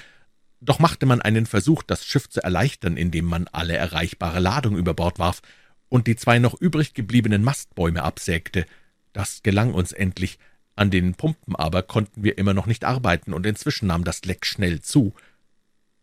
doch 0.60 0.78
machte 0.78 1.06
man 1.06 1.20
einen 1.20 1.46
Versuch, 1.46 1.82
das 1.82 2.04
Schiff 2.04 2.28
zu 2.28 2.42
erleichtern, 2.42 2.96
indem 2.96 3.26
man 3.26 3.48
alle 3.52 3.76
erreichbare 3.76 4.40
Ladung 4.40 4.76
über 4.76 4.94
Bord 4.94 5.18
warf 5.18 5.42
und 5.88 6.06
die 6.06 6.16
zwei 6.16 6.38
noch 6.38 6.54
übrig 6.60 6.94
gebliebenen 6.94 7.44
Mastbäume 7.44 8.02
absägte. 8.02 8.66
Das 9.12 9.42
gelang 9.42 9.74
uns 9.74 9.92
endlich, 9.92 10.38
an 10.74 10.90
den 10.90 11.14
Pumpen 11.14 11.56
aber 11.56 11.82
konnten 11.82 12.22
wir 12.22 12.38
immer 12.38 12.54
noch 12.54 12.66
nicht 12.66 12.84
arbeiten, 12.84 13.32
und 13.32 13.46
inzwischen 13.46 13.86
nahm 13.86 14.04
das 14.04 14.24
Leck 14.24 14.44
schnell 14.44 14.82
zu. 14.82 15.14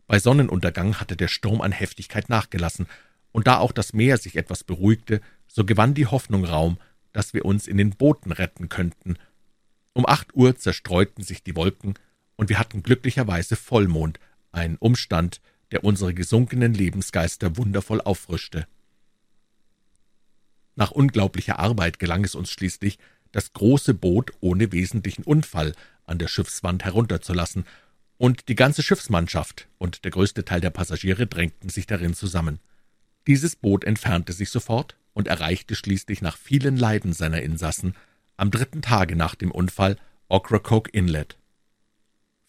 Bei 0.06 0.18
Sonnenuntergang 0.18 1.00
hatte 1.00 1.16
der 1.16 1.28
Sturm 1.28 1.60
an 1.60 1.72
Heftigkeit 1.72 2.28
nachgelassen, 2.28 2.86
und 3.30 3.46
da 3.46 3.58
auch 3.58 3.72
das 3.72 3.92
Meer 3.92 4.18
sich 4.18 4.36
etwas 4.36 4.64
beruhigte, 4.64 5.20
so 5.46 5.64
gewann 5.64 5.94
die 5.94 6.06
Hoffnung 6.06 6.44
Raum, 6.44 6.78
dass 7.12 7.34
wir 7.34 7.44
uns 7.44 7.66
in 7.66 7.76
den 7.76 7.90
Booten 7.90 8.32
retten 8.32 8.68
könnten, 8.68 9.16
um 9.92 10.06
acht 10.06 10.34
Uhr 10.34 10.56
zerstreuten 10.56 11.22
sich 11.22 11.42
die 11.42 11.56
Wolken, 11.56 11.94
und 12.36 12.48
wir 12.48 12.58
hatten 12.58 12.82
glücklicherweise 12.82 13.54
Vollmond, 13.54 14.18
ein 14.54 14.76
Umstand, 14.78 15.40
der 15.70 15.84
unsere 15.84 16.14
gesunkenen 16.14 16.74
Lebensgeister 16.74 17.56
wundervoll 17.56 18.00
auffrischte. 18.00 18.66
Nach 20.76 20.90
unglaublicher 20.90 21.58
Arbeit 21.58 21.98
gelang 21.98 22.24
es 22.24 22.34
uns 22.34 22.50
schließlich, 22.50 22.98
das 23.32 23.52
große 23.52 23.94
Boot 23.94 24.32
ohne 24.40 24.72
wesentlichen 24.72 25.24
Unfall 25.24 25.74
an 26.04 26.18
der 26.18 26.28
Schiffswand 26.28 26.84
herunterzulassen, 26.84 27.64
und 28.16 28.48
die 28.48 28.54
ganze 28.54 28.82
Schiffsmannschaft 28.82 29.66
und 29.76 30.04
der 30.04 30.12
größte 30.12 30.44
Teil 30.44 30.60
der 30.60 30.70
Passagiere 30.70 31.26
drängten 31.26 31.68
sich 31.68 31.86
darin 31.86 32.14
zusammen. 32.14 32.60
Dieses 33.26 33.56
Boot 33.56 33.84
entfernte 33.84 34.32
sich 34.32 34.50
sofort 34.50 34.96
und 35.14 35.26
erreichte 35.26 35.74
schließlich 35.74 36.22
nach 36.22 36.36
vielen 36.36 36.76
Leiden 36.76 37.12
seiner 37.12 37.42
Insassen 37.42 37.94
am 38.36 38.50
dritten 38.50 38.82
Tage 38.82 39.16
nach 39.16 39.34
dem 39.34 39.50
Unfall 39.50 39.96
Ocracoke 40.28 40.90
Inlet. 40.92 41.36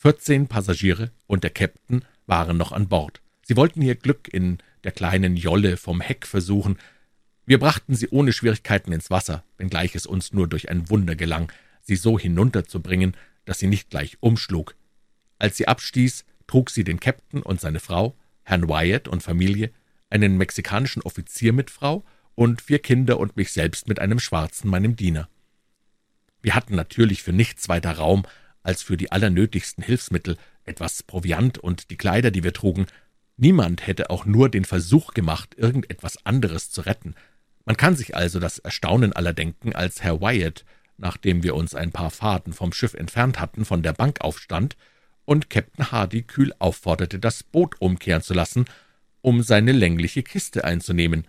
Vierzehn 0.06 0.46
Passagiere 0.46 1.10
und 1.26 1.44
der 1.44 1.52
Käpt'n 1.52 2.04
waren 2.28 2.58
noch 2.58 2.72
an 2.72 2.88
Bord. 2.88 3.24
Sie 3.42 3.56
wollten 3.56 3.82
ihr 3.82 3.96
Glück 3.96 4.32
in 4.32 4.60
der 4.84 4.92
kleinen 4.92 5.36
Jolle 5.36 5.78
vom 5.78 6.00
Heck 6.00 6.28
versuchen. 6.28 6.78
Wir 7.48 7.58
brachten 7.58 7.96
sie 7.96 8.10
ohne 8.10 8.32
Schwierigkeiten 8.32 8.92
ins 8.92 9.10
Wasser, 9.10 9.44
wenngleich 9.58 9.96
es 9.96 10.06
uns 10.06 10.32
nur 10.32 10.48
durch 10.48 10.70
ein 10.70 10.92
Wunder 10.92 11.16
gelang, 11.16 11.52
sie 11.82 11.96
so 11.96 12.20
hinunterzubringen, 12.20 13.18
dass 13.46 13.58
sie 13.58 13.66
nicht 13.66 13.90
gleich 13.90 14.18
umschlug. 14.20 14.76
Als 15.40 15.58
sie 15.58 15.68
abstieß, 15.68 16.24
trug 16.46 16.70
sie 16.70 16.84
den 16.84 17.00
Käpt'n 17.00 17.42
und 17.42 17.60
seine 17.60 17.80
Frau, 17.80 18.16
Herrn 18.44 18.70
Wyatt 18.70 19.08
und 19.08 19.24
Familie, 19.24 19.72
einen 20.12 20.38
mexikanischen 20.38 21.02
Offizier 21.02 21.52
mit 21.52 21.72
Frau 21.72 22.06
und 22.36 22.62
vier 22.62 22.78
Kinder 22.78 23.20
und 23.20 23.38
mich 23.38 23.52
selbst 23.52 23.88
mit 23.88 23.98
einem 23.98 24.20
Schwarzen, 24.20 24.70
meinem 24.70 24.96
Diener. 24.96 25.30
Wir 26.44 26.54
hatten 26.54 26.76
natürlich 26.76 27.24
für 27.24 27.34
nichts 27.34 27.70
weiter 27.70 27.94
Raum 27.94 28.22
als 28.66 28.82
für 28.82 28.98
die 28.98 29.12
allernötigsten 29.12 29.84
Hilfsmittel, 29.84 30.38
etwas 30.66 31.04
Proviant 31.04 31.60
und 31.60 31.92
die 31.92 31.98
Kleider, 31.98 32.32
die 32.32 32.44
wir 32.44 32.52
trugen. 32.52 32.88
Niemand 33.38 33.86
hätte 33.86 34.10
auch 34.10 34.26
nur 34.26 34.50
den 34.50 34.66
Versuch 34.66 35.14
gemacht, 35.14 35.56
irgendetwas 35.56 36.26
anderes 36.26 36.72
zu 36.72 36.82
retten. 36.82 37.16
Man 37.66 37.78
kann 37.78 37.96
sich 37.96 38.16
also 38.16 38.40
das 38.40 38.58
Erstaunen 38.60 39.14
aller 39.14 39.34
denken, 39.34 39.74
als 39.74 40.02
Herr 40.02 40.20
Wyatt, 40.20 40.66
nachdem 40.98 41.44
wir 41.44 41.56
uns 41.56 41.76
ein 41.76 41.92
paar 41.92 42.10
Faden 42.10 42.54
vom 42.54 42.74
Schiff 42.74 42.96
entfernt 42.96 43.40
hatten, 43.40 43.66
von 43.66 43.84
der 43.84 43.94
Bank 43.94 44.22
aufstand 44.22 44.76
und 45.26 45.50
Captain 45.50 45.92
Hardy 45.92 46.24
kühl 46.24 46.54
aufforderte, 46.58 47.20
das 47.20 47.44
Boot 47.44 47.76
umkehren 47.80 48.22
zu 48.22 48.34
lassen, 48.34 48.66
um 49.22 49.44
seine 49.44 49.74
längliche 49.74 50.24
Kiste 50.24 50.64
einzunehmen. 50.64 51.28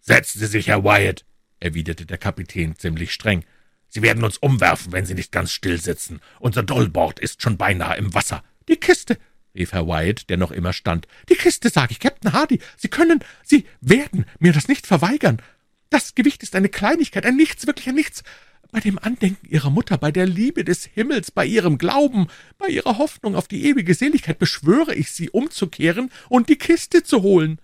»Setzen 0.00 0.38
Sie 0.38 0.46
sich, 0.46 0.68
Herr 0.68 0.84
Wyatt«, 0.84 1.24
erwiderte 1.60 2.06
der 2.06 2.18
Kapitän 2.18 2.76
ziemlich 2.76 3.12
streng. 3.12 3.44
Sie 3.90 4.02
werden 4.02 4.24
uns 4.24 4.38
umwerfen, 4.38 4.92
wenn 4.92 5.04
Sie 5.04 5.14
nicht 5.14 5.32
ganz 5.32 5.52
still 5.52 5.80
sitzen. 5.80 6.20
Unser 6.38 6.62
Dollbord 6.62 7.18
ist 7.18 7.42
schon 7.42 7.58
beinahe 7.58 7.96
im 7.96 8.14
Wasser. 8.14 8.44
Die 8.68 8.76
Kiste, 8.76 9.18
rief 9.54 9.72
Herr 9.72 9.86
Wyatt, 9.86 10.30
der 10.30 10.36
noch 10.36 10.52
immer 10.52 10.72
stand. 10.72 11.08
Die 11.28 11.34
Kiste, 11.34 11.70
sage 11.70 11.92
ich, 11.92 11.98
Captain 11.98 12.32
Hardy. 12.32 12.60
Sie 12.76 12.88
können, 12.88 13.18
Sie 13.42 13.66
werden 13.80 14.26
mir 14.38 14.52
das 14.52 14.68
nicht 14.68 14.86
verweigern. 14.86 15.42
Das 15.90 16.14
Gewicht 16.14 16.44
ist 16.44 16.54
eine 16.54 16.68
Kleinigkeit, 16.68 17.26
ein 17.26 17.36
Nichts, 17.36 17.66
wirklich 17.66 17.88
ein 17.88 17.96
Nichts. 17.96 18.22
Bei 18.70 18.78
dem 18.78 19.00
Andenken 19.00 19.48
Ihrer 19.48 19.70
Mutter, 19.70 19.98
bei 19.98 20.12
der 20.12 20.26
Liebe 20.26 20.62
des 20.62 20.84
Himmels, 20.84 21.32
bei 21.32 21.44
Ihrem 21.44 21.76
Glauben, 21.76 22.28
bei 22.58 22.68
Ihrer 22.68 22.98
Hoffnung 22.98 23.34
auf 23.34 23.48
die 23.48 23.64
ewige 23.66 23.94
Seligkeit 23.94 24.38
beschwöre 24.38 24.94
ich 24.94 25.10
Sie, 25.10 25.30
umzukehren 25.30 26.12
und 26.28 26.48
die 26.48 26.58
Kiste 26.58 27.02
zu 27.02 27.22
holen. 27.22 27.60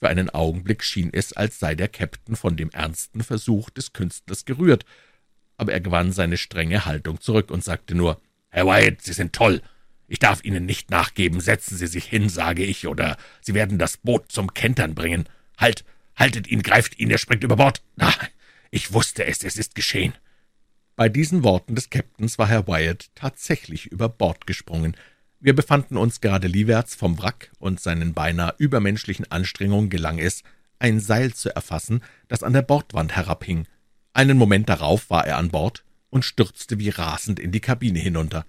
Für 0.00 0.10
einen 0.10 0.28
Augenblick 0.28 0.84
schien 0.84 1.08
es, 1.10 1.32
als 1.32 1.58
sei 1.58 1.74
der 1.74 1.90
Käpt'n 1.90 2.36
von 2.36 2.58
dem 2.58 2.68
ernsten 2.68 3.24
Versuch 3.24 3.70
des 3.70 3.94
Künstlers 3.94 4.44
gerührt 4.44 4.84
aber 5.56 5.72
er 5.72 5.80
gewann 5.80 6.12
seine 6.12 6.36
strenge 6.36 6.84
Haltung 6.84 7.20
zurück 7.20 7.50
und 7.50 7.64
sagte 7.64 7.94
nur, 7.94 8.20
»Herr 8.50 8.66
Wyatt, 8.66 9.02
Sie 9.02 9.12
sind 9.12 9.32
toll. 9.32 9.62
Ich 10.06 10.18
darf 10.18 10.44
Ihnen 10.44 10.66
nicht 10.66 10.90
nachgeben. 10.90 11.40
Setzen 11.40 11.76
Sie 11.76 11.86
sich 11.86 12.04
hin, 12.04 12.28
sage 12.28 12.64
ich, 12.64 12.86
oder 12.86 13.16
Sie 13.40 13.54
werden 13.54 13.78
das 13.78 13.96
Boot 13.96 14.30
zum 14.30 14.54
Kentern 14.54 14.94
bringen. 14.94 15.28
Halt, 15.58 15.84
haltet 16.16 16.46
ihn, 16.48 16.62
greift 16.62 16.98
ihn, 16.98 17.10
er 17.10 17.18
springt 17.18 17.44
über 17.44 17.56
Bord. 17.56 17.82
Na, 17.96 18.12
ich 18.70 18.92
wusste 18.92 19.24
es, 19.24 19.42
es 19.42 19.56
ist 19.56 19.74
geschehen.« 19.74 20.14
Bei 20.96 21.08
diesen 21.08 21.42
Worten 21.42 21.74
des 21.74 21.90
Captains 21.90 22.38
war 22.38 22.46
Herr 22.46 22.68
Wyatt 22.68 23.10
tatsächlich 23.16 23.86
über 23.86 24.08
Bord 24.08 24.46
gesprungen. 24.46 24.96
Wir 25.40 25.54
befanden 25.54 25.96
uns 25.96 26.20
gerade 26.20 26.46
liewärts 26.46 26.94
vom 26.94 27.18
Wrack, 27.18 27.50
und 27.58 27.80
seinen 27.80 28.14
beinahe 28.14 28.54
übermenschlichen 28.58 29.30
Anstrengungen 29.30 29.90
gelang 29.90 30.18
es, 30.18 30.42
ein 30.78 31.00
Seil 31.00 31.34
zu 31.34 31.54
erfassen, 31.54 32.02
das 32.28 32.42
an 32.42 32.52
der 32.52 32.62
Bordwand 32.62 33.16
herabhing. 33.16 33.66
Einen 34.14 34.38
Moment 34.38 34.68
darauf 34.68 35.10
war 35.10 35.26
er 35.26 35.36
an 35.36 35.50
Bord 35.50 35.84
und 36.08 36.24
stürzte 36.24 36.78
wie 36.78 36.88
rasend 36.88 37.40
in 37.40 37.50
die 37.50 37.60
Kabine 37.60 37.98
hinunter. 37.98 38.46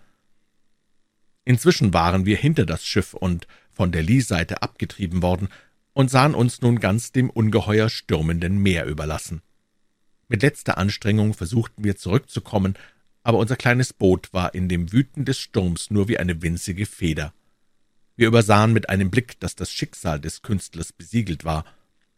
Inzwischen 1.43 1.93
waren 1.93 2.25
wir 2.25 2.38
hinter 2.38 2.65
das 2.65 2.86
Schiff 2.86 3.15
und 3.15 3.47
von 3.71 3.91
der 3.91 4.04
Lee-Seite 4.04 4.62
abgetrieben 4.62 5.21
worden 5.23 5.49
und 5.93 6.12
sahen 6.12 6.36
uns 6.36 6.62
nun 6.62 6.80
ganz 6.80 7.12
dem 7.12 7.30
ungeheuer 7.30 7.89
stürmenden 7.89 8.60
Meer 8.60 8.86
überlassen. 8.86 9.41
Mit 10.28 10.43
letzter 10.43 10.78
Anstrengung 10.78 11.34
versuchten 11.34 11.84
wir 11.84 11.95
zurückzukommen, 11.95 12.75
aber 13.23 13.39
unser 13.39 13.56
kleines 13.56 13.91
Boot 13.91 14.34
war 14.34 14.54
in 14.54 14.69
dem 14.69 14.91
Wüten 14.91 15.25
des 15.25 15.39
Sturms 15.39 15.89
nur 15.89 16.08
wie 16.08 16.19
eine 16.19 16.43
winzige 16.43 16.86
Feder. 16.86 17.34
Wir 18.15 18.28
übersahen 18.28 18.71
mit 18.71 18.89
einem 18.89 19.10
Blick, 19.10 19.39
dass 19.39 19.56
das 19.56 19.71
Schicksal 19.71 20.19
des 20.19 20.43
Künstlers 20.43 20.93
besiegelt 20.93 21.43
war. 21.43 21.65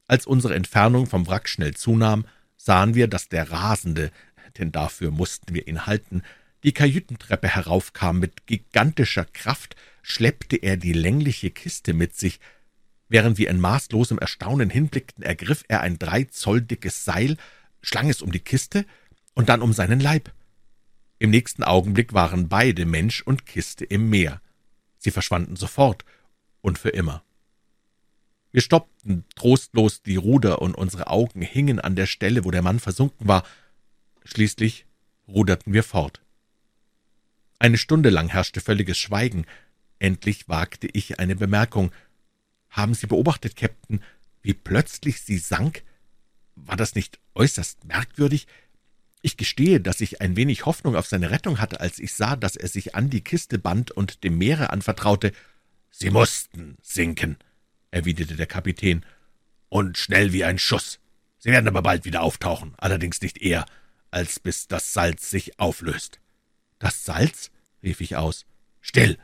Als 0.05 0.27
unsere 0.27 0.55
Entfernung 0.55 1.05
vom 1.05 1.27
Wrack 1.27 1.47
schnell 1.47 1.73
zunahm, 1.75 2.25
sahen 2.67 2.95
wir, 2.95 3.07
dass 3.07 3.29
der 3.29 3.49
Rasende, 3.49 4.11
denn 4.57 4.73
dafür 4.73 5.09
mussten 5.09 5.55
wir 5.55 5.67
ihn 5.69 5.85
halten, 5.85 6.21
die 6.63 6.73
Kajütentreppe 6.73 7.47
heraufkam. 7.47 8.19
Mit 8.19 8.45
gigantischer 8.45 9.23
Kraft 9.23 9.77
schleppte 10.01 10.57
er 10.57 10.75
die 10.75 10.91
längliche 10.91 11.49
Kiste 11.49 11.93
mit 11.93 12.17
sich. 12.17 12.41
Während 13.07 13.37
wir 13.37 13.49
in 13.49 13.61
maßlosem 13.61 14.19
Erstaunen 14.19 14.69
hinblickten, 14.69 15.23
ergriff 15.23 15.63
er 15.69 15.79
ein 15.79 15.97
drei 15.97 16.25
Zoll 16.25 16.61
dickes 16.61 17.05
Seil, 17.05 17.37
schlang 17.81 18.09
es 18.09 18.21
um 18.21 18.33
die 18.33 18.41
Kiste 18.41 18.85
und 19.33 19.47
dann 19.47 19.61
um 19.61 19.71
seinen 19.71 20.01
Leib. 20.01 20.33
Im 21.19 21.29
nächsten 21.29 21.63
Augenblick 21.63 22.11
waren 22.11 22.49
beide 22.49 22.85
Mensch 22.85 23.21
und 23.21 23.45
Kiste 23.45 23.85
im 23.85 24.09
Meer. 24.09 24.41
Sie 24.97 25.11
verschwanden 25.11 25.55
sofort 25.55 26.03
und 26.59 26.77
für 26.77 26.89
immer. 26.89 27.23
Wir 28.51 28.61
stoppten 28.61 29.25
trostlos 29.35 30.01
die 30.01 30.15
Ruder, 30.15 30.61
und 30.61 30.75
unsere 30.75 31.07
Augen 31.07 31.41
hingen 31.41 31.79
an 31.79 31.95
der 31.95 32.05
Stelle, 32.05 32.45
wo 32.45 32.51
der 32.51 32.61
Mann 32.61 32.79
versunken 32.79 33.27
war. 33.27 33.43
Schließlich 34.23 34.85
ruderten 35.27 35.73
wir 35.73 35.83
fort. 35.83 36.21
Eine 37.59 37.77
Stunde 37.77 38.09
lang 38.09 38.29
herrschte 38.29 38.61
völliges 38.61 38.97
Schweigen. 38.97 39.45
Endlich 39.99 40.47
wagte 40.47 40.87
ich 40.87 41.19
eine 41.19 41.35
Bemerkung. 41.35 41.91
»Haben 42.69 42.93
Sie 42.93 43.07
beobachtet, 43.07 43.55
Captain, 43.55 44.03
wie 44.41 44.53
plötzlich 44.53 45.21
sie 45.21 45.39
sank? 45.39 45.83
War 46.55 46.75
das 46.75 46.95
nicht 46.95 47.19
äußerst 47.33 47.85
merkwürdig? 47.85 48.47
Ich 49.21 49.37
gestehe, 49.37 49.81
dass 49.81 50.01
ich 50.01 50.21
ein 50.21 50.35
wenig 50.35 50.65
Hoffnung 50.65 50.95
auf 50.95 51.07
seine 51.07 51.31
Rettung 51.31 51.59
hatte, 51.59 51.79
als 51.79 51.97
ich 51.99 52.13
sah, 52.13 52.35
dass 52.35 52.55
er 52.55 52.67
sich 52.67 52.95
an 52.95 53.09
die 53.09 53.21
Kiste 53.21 53.57
band 53.57 53.91
und 53.91 54.23
dem 54.23 54.37
Meere 54.37 54.69
anvertraute. 54.69 55.31
»Sie 55.89 56.11
mussten 56.11 56.77
sinken«, 56.81 57.37
erwiderte 57.91 58.35
der 58.35 58.45
Kapitän, 58.45 59.05
»und 59.69 59.97
schnell 59.97 60.33
wie 60.33 60.43
ein 60.43 60.59
Schuss. 60.59 60.99
Sie 61.39 61.51
werden 61.51 61.67
aber 61.67 61.81
bald 61.81 62.05
wieder 62.05 62.21
auftauchen, 62.21 62.73
allerdings 62.77 63.21
nicht 63.21 63.37
eher, 63.37 63.65
als 64.11 64.39
bis 64.39 64.67
das 64.67 64.93
Salz 64.93 65.29
sich 65.29 65.59
auflöst.« 65.59 66.19
»Das 66.79 67.05
Salz?« 67.05 67.51
rief 67.83 68.01
ich 68.01 68.15
aus. 68.15 68.45
»Still«, 68.81 69.17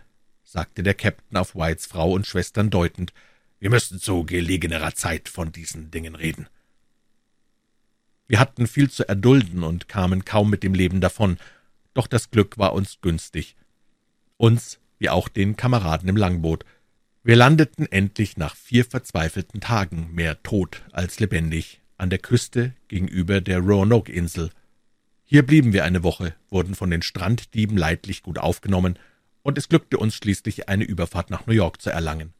sagte 0.43 0.83
der 0.83 0.97
Käpt'n 0.97 1.37
auf 1.37 1.55
Whites 1.55 1.85
Frau 1.85 2.11
und 2.11 2.27
Schwestern 2.27 2.69
deutend, 2.69 3.13
»wir 3.59 3.69
müssen 3.69 3.99
zu 3.99 4.25
gelegenerer 4.25 4.93
Zeit 4.93 5.29
von 5.29 5.51
diesen 5.51 5.91
Dingen 5.91 6.15
reden.« 6.15 6.47
Wir 8.27 8.39
hatten 8.39 8.67
viel 8.67 8.89
zu 8.89 9.07
erdulden 9.07 9.63
und 9.63 9.87
kamen 9.87 10.25
kaum 10.25 10.49
mit 10.49 10.63
dem 10.63 10.73
Leben 10.73 11.01
davon, 11.01 11.37
doch 11.93 12.07
das 12.07 12.31
Glück 12.31 12.57
war 12.57 12.73
uns 12.73 12.99
günstig. 13.01 13.55
Uns 14.37 14.79
wie 14.99 15.09
auch 15.09 15.27
den 15.27 15.55
Kameraden 15.55 16.09
im 16.09 16.17
Langboot. 16.17 16.65
Wir 17.25 17.37
landeten 17.37 17.89
endlich 17.89 18.35
nach 18.35 18.53
vier 18.53 18.83
verzweifelten 18.83 19.61
Tagen, 19.61 20.09
mehr 20.11 20.43
tot 20.43 20.83
als 20.91 21.21
lebendig, 21.21 21.79
an 21.97 22.09
der 22.09 22.19
Küste 22.19 22.73
gegenüber 22.89 23.39
der 23.39 23.59
Roanoke-Insel. 23.59 24.49
Hier 25.23 25.45
blieben 25.45 25.71
wir 25.71 25.85
eine 25.85 26.03
Woche, 26.03 26.35
wurden 26.49 26.75
von 26.75 26.89
den 26.89 27.01
Stranddieben 27.01 27.77
leidlich 27.77 28.23
gut 28.23 28.39
aufgenommen, 28.39 28.99
und 29.41 29.57
es 29.57 29.69
glückte 29.69 29.97
uns 29.97 30.15
schließlich, 30.15 30.67
eine 30.67 30.83
Überfahrt 30.83 31.29
nach 31.29 31.47
New 31.47 31.53
York 31.53 31.81
zu 31.81 31.89
erlangen. 31.89 32.33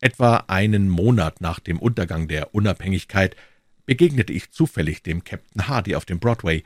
Etwa 0.00 0.38
einen 0.48 0.88
Monat 0.88 1.40
nach 1.40 1.60
dem 1.60 1.78
Untergang 1.78 2.26
der 2.26 2.56
Unabhängigkeit 2.56 3.36
begegnete 3.86 4.32
ich 4.32 4.50
zufällig 4.50 5.04
dem 5.04 5.22
Captain 5.22 5.68
Hardy 5.68 5.94
auf 5.94 6.04
dem 6.04 6.18
Broadway, 6.18 6.64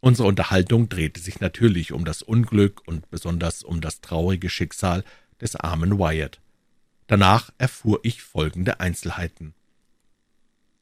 Unsere 0.00 0.28
Unterhaltung 0.28 0.88
drehte 0.88 1.20
sich 1.20 1.40
natürlich 1.40 1.92
um 1.92 2.04
das 2.04 2.22
Unglück 2.22 2.82
und 2.86 3.10
besonders 3.10 3.64
um 3.64 3.80
das 3.80 4.00
traurige 4.00 4.48
Schicksal 4.48 5.02
des 5.40 5.56
armen 5.56 5.98
Wyatt. 5.98 6.40
Danach 7.06 7.50
erfuhr 7.58 8.00
ich 8.02 8.22
folgende 8.22 8.80
Einzelheiten. 8.80 9.54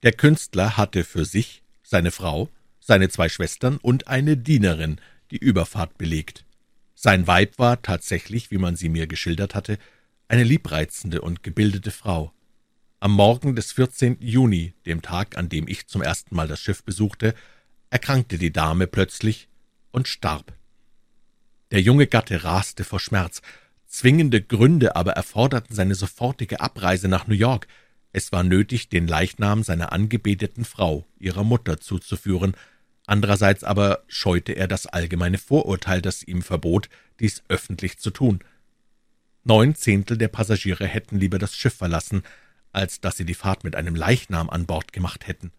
Der 0.03 0.13
Künstler 0.13 0.77
hatte 0.77 1.05
für 1.05 1.25
sich, 1.25 1.63
seine 1.83 2.11
Frau, 2.11 2.49
seine 2.81 3.09
zwei 3.09 3.29
Schwestern 3.29 3.79
und 3.79 4.09
eine 4.09 4.37
Dienerin 4.37 5.01
die 5.31 5.39
Überfahrt 5.39 5.99
belegt. 5.99 6.45
Sein 6.95 7.27
Weib 7.27 7.59
war 7.59 7.83
tatsächlich, 7.83 8.51
wie 8.51 8.59
man 8.59 8.77
sie 8.77 8.89
mir 8.89 9.07
geschildert 9.07 9.55
hatte, 9.55 9.79
eine 10.29 10.45
liebreizende 10.45 11.21
und 11.21 11.43
gebildete 11.43 11.91
Frau. 11.91 12.33
Am 12.99 13.13
Morgen 13.13 13.55
des 13.55 13.73
14. 13.73 14.19
Juni, 14.21 14.75
dem 14.87 15.03
Tag, 15.03 15.37
an 15.37 15.49
dem 15.49 15.69
ich 15.69 15.87
zum 15.87 16.03
ersten 16.03 16.35
Mal 16.35 16.49
das 16.49 16.61
Schiff 16.61 16.83
besuchte, 16.83 17.35
erkrankte 17.91 18.39
die 18.39 18.53
Dame 18.53 18.87
plötzlich 18.87 19.49
und 19.93 20.09
starb. 20.09 20.53
Der 21.71 21.81
junge 21.81 22.07
Gatte 22.07 22.45
raste 22.45 22.85
vor 22.85 23.01
Schmerz, 23.01 23.43
zwingende 23.97 24.43
Gründe 24.43 24.95
aber 24.95 25.13
erforderten 25.13 25.75
seine 25.75 25.95
sofortige 25.95 26.61
Abreise 26.61 27.09
nach 27.09 27.27
New 27.29 27.35
York. 27.35 27.67
Es 28.13 28.31
war 28.31 28.45
nötig, 28.45 28.91
den 28.91 29.09
Leichnam 29.09 29.63
seiner 29.63 29.91
angebeteten 29.91 30.67
Frau, 30.67 31.07
ihrer 31.19 31.45
Mutter, 31.45 31.81
zuzuführen, 31.81 32.55
andererseits 33.07 33.65
aber 33.65 34.05
scheute 34.07 34.53
er 34.53 34.69
das 34.69 34.87
allgemeine 34.87 35.39
Vorurteil, 35.39 36.03
das 36.03 36.23
ihm 36.23 36.43
verbot, 36.43 36.91
dies 37.21 37.43
öffentlich 37.49 37.97
zu 37.97 38.11
tun. 38.11 38.41
Neun 39.45 39.75
Zehntel 39.75 40.19
der 40.19 40.29
Passagiere 40.29 40.87
hätten 40.87 41.19
lieber 41.19 41.39
das 41.39 41.57
Schiff 41.57 41.75
verlassen, 41.75 42.23
als 42.73 43.01
dass 43.01 43.17
sie 43.17 43.25
die 43.25 43.33
Fahrt 43.33 43.65
mit 43.65 43.77
einem 43.77 43.95
Leichnam 43.95 44.51
an 44.51 44.67
Bord 44.67 44.93
gemacht 44.93 45.27
hätten. 45.27 45.53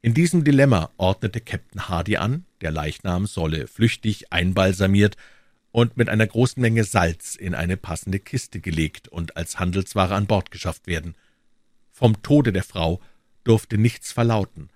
In 0.00 0.14
diesem 0.14 0.44
Dilemma 0.44 0.90
ordnete 0.96 1.40
Captain 1.40 1.88
Hardy 1.88 2.18
an, 2.18 2.44
der 2.60 2.70
Leichnam 2.70 3.26
solle 3.26 3.66
flüchtig 3.66 4.32
einbalsamiert 4.32 5.16
und 5.72 5.96
mit 5.96 6.08
einer 6.08 6.26
großen 6.26 6.60
Menge 6.60 6.84
Salz 6.84 7.34
in 7.34 7.54
eine 7.54 7.76
passende 7.76 8.18
Kiste 8.18 8.60
gelegt 8.60 9.08
und 9.08 9.36
als 9.36 9.58
Handelsware 9.58 10.14
an 10.14 10.26
Bord 10.26 10.50
geschafft 10.50 10.86
werden. 10.86 11.16
Vom 11.90 12.22
Tode 12.22 12.52
der 12.52 12.62
Frau 12.62 13.00
durfte 13.44 13.78
nichts 13.78 14.12
verlauten, 14.12 14.68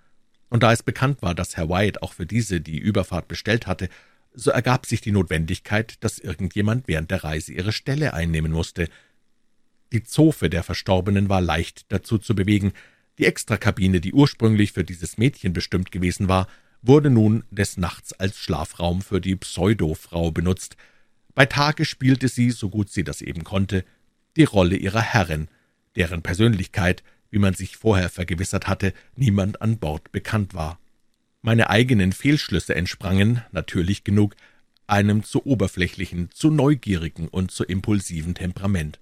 und 0.49 0.63
da 0.63 0.71
es 0.71 0.83
bekannt 0.83 1.21
war, 1.21 1.35
dass 1.35 1.57
Herr 1.57 1.69
Wyatt 1.69 2.01
auch 2.01 2.13
für 2.13 2.25
diese 2.25 2.61
die 2.61 2.77
Überfahrt 2.77 3.27
bestellt 3.27 3.67
hatte, 3.67 3.89
so 4.33 4.51
ergab 4.51 4.85
sich 4.85 5.01
die 5.01 5.11
Notwendigkeit, 5.11 5.95
dass 6.01 6.19
irgendjemand 6.19 6.87
während 6.87 7.11
der 7.11 7.23
Reise 7.23 7.53
ihre 7.53 7.73
Stelle 7.73 8.13
einnehmen 8.13 8.51
musste. 8.51 8.87
Die 9.91 10.03
Zofe 10.03 10.49
der 10.49 10.63
Verstorbenen 10.63 11.27
war 11.27 11.41
leicht 11.41 11.91
dazu 11.91 12.17
zu 12.17 12.35
bewegen, 12.35 12.73
die 13.17 13.25
Extrakabine, 13.25 13.99
die 13.99 14.13
ursprünglich 14.13 14.73
für 14.73 14.83
dieses 14.83 15.17
Mädchen 15.17 15.53
bestimmt 15.53 15.91
gewesen 15.91 16.27
war, 16.27 16.47
wurde 16.81 17.09
nun 17.09 17.43
des 17.51 17.77
Nachts 17.77 18.13
als 18.13 18.37
Schlafraum 18.37 19.01
für 19.01 19.21
die 19.21 19.35
Pseudo-Frau 19.35 20.31
benutzt. 20.31 20.77
Bei 21.35 21.45
Tage 21.45 21.85
spielte 21.85 22.27
sie, 22.27 22.51
so 22.51 22.69
gut 22.69 22.89
sie 22.89 23.03
das 23.03 23.21
eben 23.21 23.43
konnte, 23.43 23.85
die 24.35 24.43
Rolle 24.43 24.75
ihrer 24.75 25.01
Herrin, 25.01 25.47
deren 25.95 26.21
Persönlichkeit, 26.21 27.03
wie 27.29 27.39
man 27.39 27.53
sich 27.53 27.77
vorher 27.77 28.09
vergewissert 28.09 28.67
hatte, 28.67 28.93
niemand 29.15 29.61
an 29.61 29.77
Bord 29.79 30.11
bekannt 30.11 30.53
war. 30.53 30.79
Meine 31.41 31.69
eigenen 31.69 32.13
Fehlschlüsse 32.13 32.75
entsprangen, 32.75 33.43
natürlich 33.51 34.03
genug, 34.03 34.35
einem 34.87 35.23
zu 35.23 35.45
oberflächlichen, 35.45 36.31
zu 36.31 36.49
neugierigen 36.49 37.27
und 37.27 37.51
zu 37.51 37.63
impulsiven 37.63 38.35
Temperament. 38.35 38.99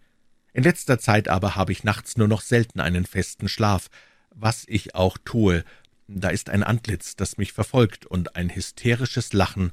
In 0.54 0.64
letzter 0.64 1.00
Zeit 1.00 1.28
aber 1.28 1.56
habe 1.56 1.72
ich 1.72 1.84
nachts 1.84 2.18
nur 2.18 2.28
noch 2.28 2.42
selten 2.42 2.80
einen 2.80 3.06
festen 3.06 3.48
Schlaf. 3.48 3.90
Was 4.32 4.64
ich 4.68 4.96
auch 4.96 5.18
tue, 5.24 5.64
da 6.08 6.30
ist 6.30 6.50
ein 6.50 6.64
Antlitz, 6.64 7.16
das 7.16 7.38
mich 7.38 7.54
verfolgt, 7.54 8.06
und 8.06 8.36
ein 8.36 8.54
hysterisches 8.54 9.34
Lachen, 9.34 9.72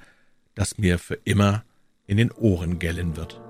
das 0.54 0.78
mir 0.78 0.98
für 0.98 1.18
immer 1.24 1.64
in 2.06 2.16
den 2.16 2.30
Ohren 2.30 2.78
gellen 2.78 3.16
wird. 3.16 3.40